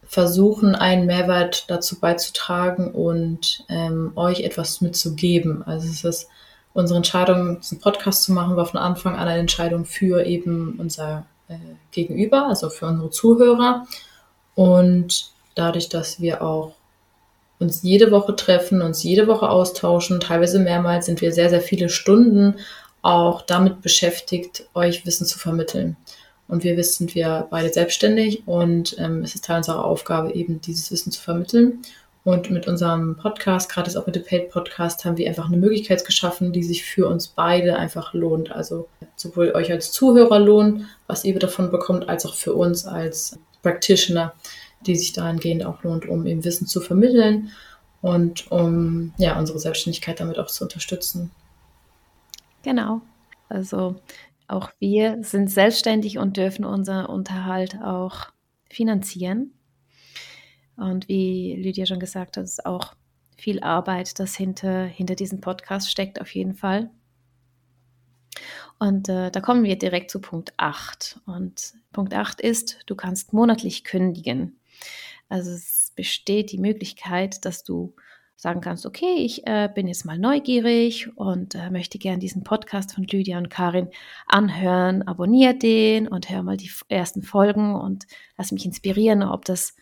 versuchen, 0.09 0.75
einen 0.75 1.07
Mehrwert 1.07 1.65
dazu 1.69 1.99
beizutragen 1.99 2.93
und 2.93 3.65
ähm, 3.69 4.13
euch 4.17 4.41
etwas 4.41 4.81
mitzugeben. 4.81 5.63
Also 5.65 5.89
es 5.89 6.05
ist 6.05 6.29
unsere 6.73 6.99
Entscheidung, 6.99 7.61
diesen 7.61 7.81
Podcast 7.81 8.23
zu 8.23 8.33
machen, 8.33 8.57
war 8.57 8.67
von 8.67 8.79
Anfang 8.79 9.15
an 9.17 9.29
eine 9.29 9.41
Entscheidung 9.41 9.85
für 9.85 10.25
eben 10.25 10.77
unser 10.79 11.27
äh, 11.49 11.57
Gegenüber, 11.91 12.47
also 12.47 12.71
für 12.71 12.87
unsere 12.87 13.11
Zuhörer. 13.11 13.87
Und 14.55 15.31
dadurch, 15.55 15.89
dass 15.89 16.21
wir 16.21 16.43
auch 16.43 16.75
uns 17.59 17.83
jede 17.83 18.11
Woche 18.11 18.37
treffen, 18.37 18.83
uns 18.83 19.03
jede 19.03 19.27
Woche 19.27 19.49
austauschen, 19.49 20.21
teilweise 20.21 20.59
mehrmals, 20.59 21.07
sind 21.07 21.21
wir 21.21 21.33
sehr, 21.33 21.49
sehr 21.49 21.63
viele 21.63 21.89
Stunden 21.89 22.57
auch 23.03 23.43
damit 23.43 23.83
beschäftigt, 23.83 24.69
euch 24.75 25.07
Wissen 25.07 25.27
zu 25.27 25.39
vermitteln. 25.39 25.97
Und 26.49 26.63
wir 26.63 26.83
sind 26.85 27.15
wir 27.15 27.49
beide 27.51 27.73
selbstständig 27.73 28.47
und 28.47 28.97
ähm, 28.99 29.23
es 29.23 29.35
ist 29.35 29.45
Teil 29.45 29.59
unserer 29.59 29.85
Aufgabe, 29.85 30.33
eben 30.33 30.61
dieses 30.61 30.91
Wissen 30.93 31.11
zu 31.11 31.21
vermitteln. 31.21 31.83
Und 32.23 32.51
mit 32.51 32.67
unserem 32.67 33.17
Podcast, 33.17 33.71
gerade 33.71 33.89
auch 33.99 34.07
mit 34.07 34.17
dem 34.17 34.25
Paid 34.25 34.51
Podcast, 34.51 35.05
haben 35.05 35.17
wir 35.17 35.29
einfach 35.29 35.47
eine 35.47 35.59
Möglichkeit 35.59 36.05
geschaffen, 36.05 36.53
die 36.53 36.65
sich 36.65 36.85
für 36.85 37.07
uns 37.07 37.29
beide 37.29 37.77
einfach 37.77 38.15
lohnt. 38.15 38.51
Also 38.51 38.89
sowohl 39.15 39.53
euch 39.53 39.71
als 39.71 39.93
Zuhörer 39.93 40.41
lohnt, 40.41 40.87
was 41.07 41.25
ihr 41.25 41.39
davon 41.39 41.71
bekommt, 41.71 42.09
als 42.09 42.27
auch 42.27 42.35
für 42.35 42.55
uns 42.55 42.85
als 42.85 43.39
Practitioner, 43.63 44.35
die 44.87 44.97
sich 44.97 45.13
dahingehend 45.13 45.65
auch 45.65 45.85
lohnt, 45.85 46.09
um 46.09 46.27
eben 46.27 46.45
Wissen 46.45 46.67
zu 46.67 46.81
vermitteln 46.81 47.51
und 48.03 48.51
um 48.51 49.13
ja 49.19 49.39
unsere 49.39 49.61
Selbstständigkeit 49.61 50.19
damit 50.19 50.39
auch 50.39 50.49
zu 50.49 50.65
unterstützen. 50.65 51.31
Genau. 52.63 53.03
Also 53.49 53.95
auch 54.49 54.71
wir 54.79 55.23
sind 55.23 55.51
selbstständig 55.51 56.19
und 56.19 56.37
dürfen 56.37 56.65
unser 56.65 57.09
Unterhalt 57.09 57.81
auch 57.83 58.27
finanzieren. 58.71 59.53
Und 60.77 61.09
wie 61.09 61.55
Lydia 61.57 61.87
schon 61.87 62.01
gesagt 62.01 62.37
hat, 62.37 62.45
ist 62.45 62.67
auch 62.67 62.95
viel 63.37 63.61
Arbeit, 63.61 64.19
das 64.19 64.35
hinter, 64.35 64.85
hinter 64.85 65.15
diesem 65.15 65.41
Podcast 65.41 65.91
steckt, 65.91 66.21
auf 66.21 66.35
jeden 66.35 66.55
Fall. 66.55 66.91
Und 68.79 69.09
äh, 69.09 69.31
da 69.31 69.41
kommen 69.41 69.65
wir 69.65 69.79
direkt 69.79 70.11
zu 70.11 70.21
Punkt 70.21 70.53
8. 70.59 71.21
Und 71.27 71.75
Punkt 71.93 72.15
8 72.15 72.41
ist, 72.41 72.81
du 72.87 72.95
kannst 72.95 73.33
monatlich 73.33 73.85
kündigen. 73.85 74.59
Also 75.29 75.51
es 75.51 75.93
besteht 75.97 76.53
die 76.53 76.59
Möglichkeit, 76.59 77.45
dass 77.45 77.65
du 77.65 77.95
sagen 78.37 78.61
kannst, 78.61 78.85
okay, 78.85 79.15
ich 79.17 79.47
äh, 79.47 79.69
bin 79.75 79.89
jetzt 79.89 80.05
mal 80.05 80.19
neugierig 80.19 81.09
und 81.17 81.55
äh, 81.55 81.71
möchte 81.71 81.99
gern 81.99 82.21
diesen 82.21 82.45
Podcast 82.45 82.95
von 82.95 83.05
Lydia 83.05 83.39
und 83.39 83.49
Karin 83.49 83.89
anhören, 84.27 85.03
abonniere 85.03 85.55
den 85.55 86.07
und 86.07 86.29
hör 86.29 86.43
mal 86.43 86.59
die 86.59 86.71
ersten 86.89 87.23
Folgen 87.23 87.75
und 87.75 88.07
lass 88.37 88.53
mich 88.53 88.67
inspirieren, 88.67 89.23
ob 89.23 89.47
das 89.47 89.75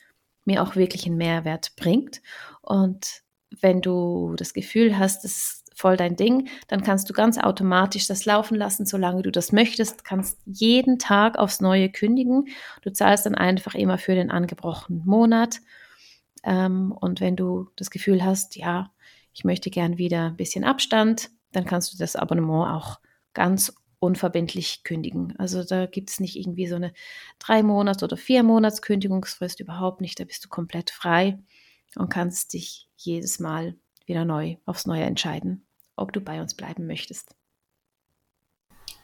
mir 0.44 0.62
auch 0.62 0.76
wirklich 0.76 1.06
einen 1.06 1.16
Mehrwert 1.16 1.72
bringt. 1.76 2.22
Und 2.62 3.22
wenn 3.60 3.80
du 3.80 4.34
das 4.36 4.54
Gefühl 4.54 4.98
hast, 4.98 5.24
das 5.24 5.32
ist 5.32 5.64
voll 5.74 5.96
dein 5.96 6.14
Ding, 6.14 6.48
dann 6.68 6.82
kannst 6.82 7.10
du 7.10 7.12
ganz 7.12 7.38
automatisch 7.38 8.06
das 8.06 8.24
laufen 8.24 8.56
lassen, 8.56 8.86
solange 8.86 9.22
du 9.22 9.32
das 9.32 9.50
möchtest, 9.50 10.04
kannst 10.04 10.38
jeden 10.46 11.00
Tag 11.00 11.36
aufs 11.36 11.60
Neue 11.60 11.90
kündigen. 11.90 12.46
Du 12.82 12.92
zahlst 12.92 13.26
dann 13.26 13.34
einfach 13.34 13.74
immer 13.74 13.98
für 13.98 14.14
den 14.14 14.30
angebrochenen 14.30 15.04
Monat 15.04 15.60
ähm, 16.44 16.92
und 16.92 17.20
wenn 17.20 17.36
du 17.36 17.70
das 17.76 17.90
Gefühl 17.90 18.24
hast, 18.24 18.56
ja, 18.56 18.92
ich 19.32 19.44
möchte 19.44 19.70
gern 19.70 19.98
wieder 19.98 20.26
ein 20.26 20.36
bisschen 20.36 20.64
Abstand, 20.64 21.30
dann 21.52 21.64
kannst 21.64 21.92
du 21.92 21.98
das 21.98 22.16
Abonnement 22.16 22.70
auch 22.70 23.00
ganz 23.32 23.74
unverbindlich 23.98 24.84
kündigen. 24.84 25.34
Also 25.38 25.64
da 25.64 25.86
gibt 25.86 26.10
es 26.10 26.20
nicht 26.20 26.36
irgendwie 26.36 26.66
so 26.66 26.76
eine 26.76 26.92
drei 27.38 27.62
Monats- 27.62 28.02
oder 28.02 28.16
vier 28.16 28.42
Monats 28.42 28.82
Kündigungsfrist 28.82 29.60
überhaupt 29.60 30.00
nicht. 30.00 30.20
Da 30.20 30.24
bist 30.24 30.44
du 30.44 30.48
komplett 30.48 30.90
frei 30.90 31.38
und 31.96 32.10
kannst 32.10 32.52
dich 32.52 32.88
jedes 32.96 33.40
Mal 33.40 33.76
wieder 34.06 34.24
neu 34.24 34.56
aufs 34.66 34.86
Neue 34.86 35.04
entscheiden, 35.04 35.66
ob 35.96 36.12
du 36.12 36.20
bei 36.20 36.40
uns 36.40 36.54
bleiben 36.54 36.86
möchtest. 36.86 37.34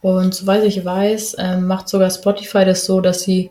Und 0.02 0.34
soweit 0.34 0.64
ich 0.64 0.84
weiß, 0.84 1.36
ähm, 1.38 1.66
macht 1.66 1.88
sogar 1.88 2.10
Spotify 2.10 2.64
das 2.64 2.86
so, 2.86 3.00
dass 3.00 3.22
sie 3.22 3.50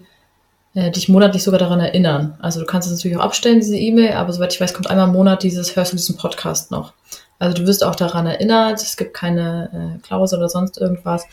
äh, 0.76 0.92
dich 0.92 1.10
monatlich 1.10 1.44
sogar 1.44 1.60
daran 1.60 1.80
erinnern. 1.80 2.38
Also 2.42 2.60
du 2.60 2.66
kannst 2.66 2.88
es 2.88 2.96
natürlich 2.96 3.18
auch 3.18 3.24
abstellen, 3.24 3.60
diese 3.60 3.78
E-Mail, 3.78 4.14
aber 4.14 4.32
soweit 4.34 4.54
ich 4.54 4.62
weiß, 4.62 4.74
kommt 4.74 4.90
einmal 4.90 5.08
im 5.08 5.14
Monat 5.14 5.44
dieses, 5.44 5.76
hörst 5.76 5.94
du 5.94 5.98
diesen 5.98 6.18
Podcast 6.18 6.72
noch. 6.72 6.94
Also 7.40 7.56
du 7.56 7.66
wirst 7.66 7.84
auch 7.84 7.96
daran 7.96 8.28
erinnert, 8.28 8.82
es 8.82 8.98
gibt 8.98 9.14
keine 9.14 9.98
äh, 9.98 10.02
Klausel 10.02 10.40
oder 10.40 10.50
sonst 10.50 10.78
irgendwas. 10.78 11.26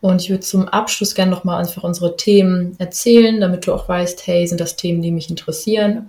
Und 0.00 0.20
ich 0.20 0.28
würde 0.28 0.40
zum 0.40 0.68
Abschluss 0.68 1.14
gerne 1.14 1.30
nochmal 1.30 1.60
einfach 1.60 1.82
unsere 1.82 2.16
Themen 2.16 2.74
erzählen, 2.78 3.40
damit 3.40 3.66
du 3.66 3.72
auch 3.72 3.88
weißt, 3.88 4.26
hey, 4.26 4.46
sind 4.46 4.60
das 4.60 4.76
Themen, 4.76 5.00
die 5.00 5.10
mich 5.10 5.30
interessieren? 5.30 6.08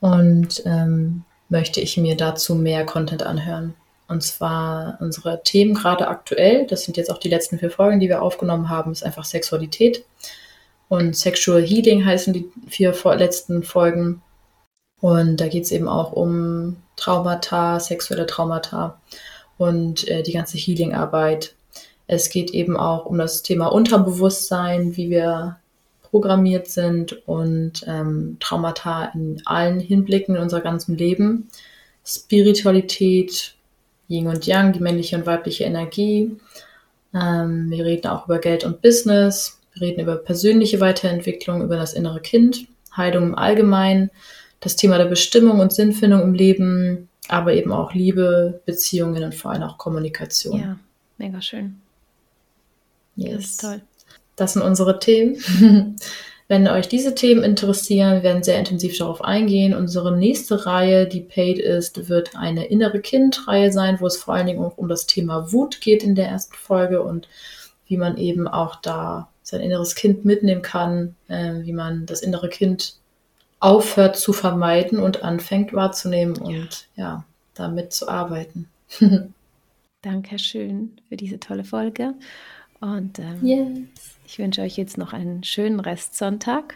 Und 0.00 0.62
ähm, 0.64 1.24
möchte 1.50 1.80
ich 1.80 1.96
mir 1.98 2.16
dazu 2.16 2.54
mehr 2.54 2.86
Content 2.86 3.22
anhören. 3.24 3.74
Und 4.08 4.22
zwar 4.22 4.96
unsere 5.00 5.42
Themen 5.42 5.74
gerade 5.74 6.08
aktuell, 6.08 6.66
das 6.66 6.84
sind 6.84 6.96
jetzt 6.96 7.10
auch 7.10 7.18
die 7.18 7.28
letzten 7.28 7.58
vier 7.58 7.70
Folgen, 7.70 8.00
die 8.00 8.08
wir 8.08 8.22
aufgenommen 8.22 8.68
haben, 8.70 8.92
ist 8.92 9.04
einfach 9.04 9.24
Sexualität 9.24 10.04
und 10.88 11.16
Sexual 11.16 11.62
Healing 11.62 12.04
heißen 12.04 12.32
die 12.32 12.50
vier 12.68 12.94
letzten 13.16 13.62
Folgen. 13.62 14.22
Und 15.00 15.40
da 15.40 15.48
geht 15.48 15.64
es 15.64 15.72
eben 15.72 15.88
auch 15.88 16.12
um 16.12 16.76
Traumata, 16.96 17.80
sexuelle 17.80 18.26
Traumata 18.26 19.00
und 19.58 20.08
äh, 20.08 20.22
die 20.22 20.32
ganze 20.32 20.58
Healing-Arbeit. 20.58 21.54
Es 22.06 22.30
geht 22.30 22.50
eben 22.52 22.76
auch 22.76 23.06
um 23.06 23.18
das 23.18 23.42
Thema 23.42 23.66
Unterbewusstsein, 23.66 24.96
wie 24.96 25.10
wir 25.10 25.58
programmiert 26.02 26.68
sind 26.68 27.26
und 27.26 27.84
ähm, 27.86 28.36
Traumata 28.40 29.06
in 29.06 29.42
allen 29.44 29.80
Hinblicken 29.80 30.36
in 30.36 30.42
unser 30.42 30.60
ganzem 30.60 30.94
Leben. 30.94 31.48
Spiritualität, 32.04 33.54
Yin 34.08 34.28
und 34.28 34.46
Yang, 34.46 34.74
die 34.74 34.80
männliche 34.80 35.16
und 35.16 35.26
weibliche 35.26 35.64
Energie. 35.64 36.36
Ähm, 37.12 37.70
wir 37.70 37.84
reden 37.84 38.06
auch 38.06 38.26
über 38.26 38.38
Geld 38.38 38.64
und 38.64 38.80
Business, 38.80 39.60
reden 39.80 40.00
über 40.00 40.16
persönliche 40.16 40.80
Weiterentwicklung, 40.80 41.62
über 41.62 41.76
das 41.76 41.94
innere 41.94 42.20
Kind, 42.20 42.66
Heilung 42.96 43.24
im 43.24 43.34
Allgemeinen, 43.34 44.10
das 44.60 44.76
Thema 44.76 44.98
der 44.98 45.06
Bestimmung 45.06 45.60
und 45.60 45.72
Sinnfindung 45.72 46.22
im 46.22 46.34
Leben, 46.34 47.08
aber 47.28 47.54
eben 47.54 47.72
auch 47.72 47.92
Liebe, 47.94 48.60
Beziehungen 48.64 49.22
und 49.24 49.34
vor 49.34 49.50
allem 49.50 49.62
auch 49.62 49.78
Kommunikation. 49.78 50.60
Ja, 50.60 50.78
mega 51.18 51.40
schön. 51.40 51.80
Yes. 53.16 53.32
Das 53.32 53.44
ist 53.44 53.60
toll. 53.60 53.80
Das 54.36 54.52
sind 54.52 54.62
unsere 54.62 54.98
Themen. 54.98 55.36
Wenn 56.48 56.68
euch 56.68 56.86
diese 56.86 57.16
Themen 57.16 57.42
interessieren, 57.42 58.22
werden 58.22 58.44
sehr 58.44 58.58
intensiv 58.58 58.96
darauf 58.96 59.24
eingehen. 59.24 59.74
Unsere 59.74 60.16
nächste 60.16 60.64
Reihe, 60.64 61.08
die 61.08 61.20
paid 61.20 61.58
ist, 61.58 62.08
wird 62.08 62.36
eine 62.36 62.66
innere 62.66 63.00
Kind-Reihe 63.00 63.72
sein, 63.72 64.00
wo 64.00 64.06
es 64.06 64.16
vor 64.16 64.34
allen 64.34 64.46
Dingen 64.46 64.62
auch 64.62 64.78
um 64.78 64.88
das 64.88 65.06
Thema 65.06 65.50
Wut 65.52 65.80
geht 65.80 66.04
in 66.04 66.14
der 66.14 66.28
ersten 66.28 66.54
Folge 66.54 67.02
und 67.02 67.26
wie 67.88 67.96
man 67.96 68.16
eben 68.16 68.46
auch 68.46 68.76
da 68.76 69.28
sein 69.46 69.60
inneres 69.60 69.94
Kind 69.94 70.24
mitnehmen 70.24 70.60
kann, 70.60 71.14
äh, 71.28 71.62
wie 71.62 71.72
man 71.72 72.04
das 72.04 72.20
innere 72.20 72.48
Kind 72.48 72.96
aufhört 73.60 74.16
zu 74.16 74.32
vermeiden 74.32 74.98
und 74.98 75.22
anfängt 75.22 75.72
wahrzunehmen 75.72 76.36
und 76.36 76.88
ja, 76.96 77.24
damit 77.54 77.92
zu 77.92 78.08
arbeiten. 78.08 78.68
Dankeschön 80.02 80.96
für 81.08 81.16
diese 81.16 81.38
tolle 81.38 81.62
Folge. 81.62 82.14
Und 82.80 83.20
ähm, 83.20 83.38
yes. 83.40 83.68
ich 84.26 84.38
wünsche 84.40 84.62
euch 84.62 84.76
jetzt 84.76 84.98
noch 84.98 85.12
einen 85.12 85.44
schönen 85.44 85.78
Restsonntag. 85.78 86.74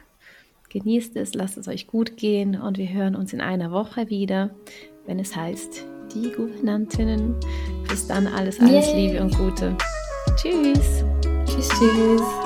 Genießt 0.68 1.16
es, 1.16 1.34
lasst 1.34 1.58
es 1.58 1.66
euch 1.66 1.88
gut 1.88 2.16
gehen 2.16 2.54
und 2.54 2.78
wir 2.78 2.88
hören 2.88 3.16
uns 3.16 3.32
in 3.32 3.40
einer 3.40 3.72
Woche 3.72 4.08
wieder, 4.10 4.50
wenn 5.06 5.18
es 5.18 5.34
heißt, 5.34 5.84
die 6.14 6.30
Gouvernantinnen. 6.30 7.34
Bis 7.88 8.06
dann 8.06 8.28
alles, 8.28 8.60
alles 8.60 8.86
yes. 8.86 8.94
Liebe 8.94 9.20
und 9.20 9.36
Gute. 9.36 9.76
Tschüss. 10.36 11.04
Tschüss, 11.44 11.68
tschüss. 11.68 12.39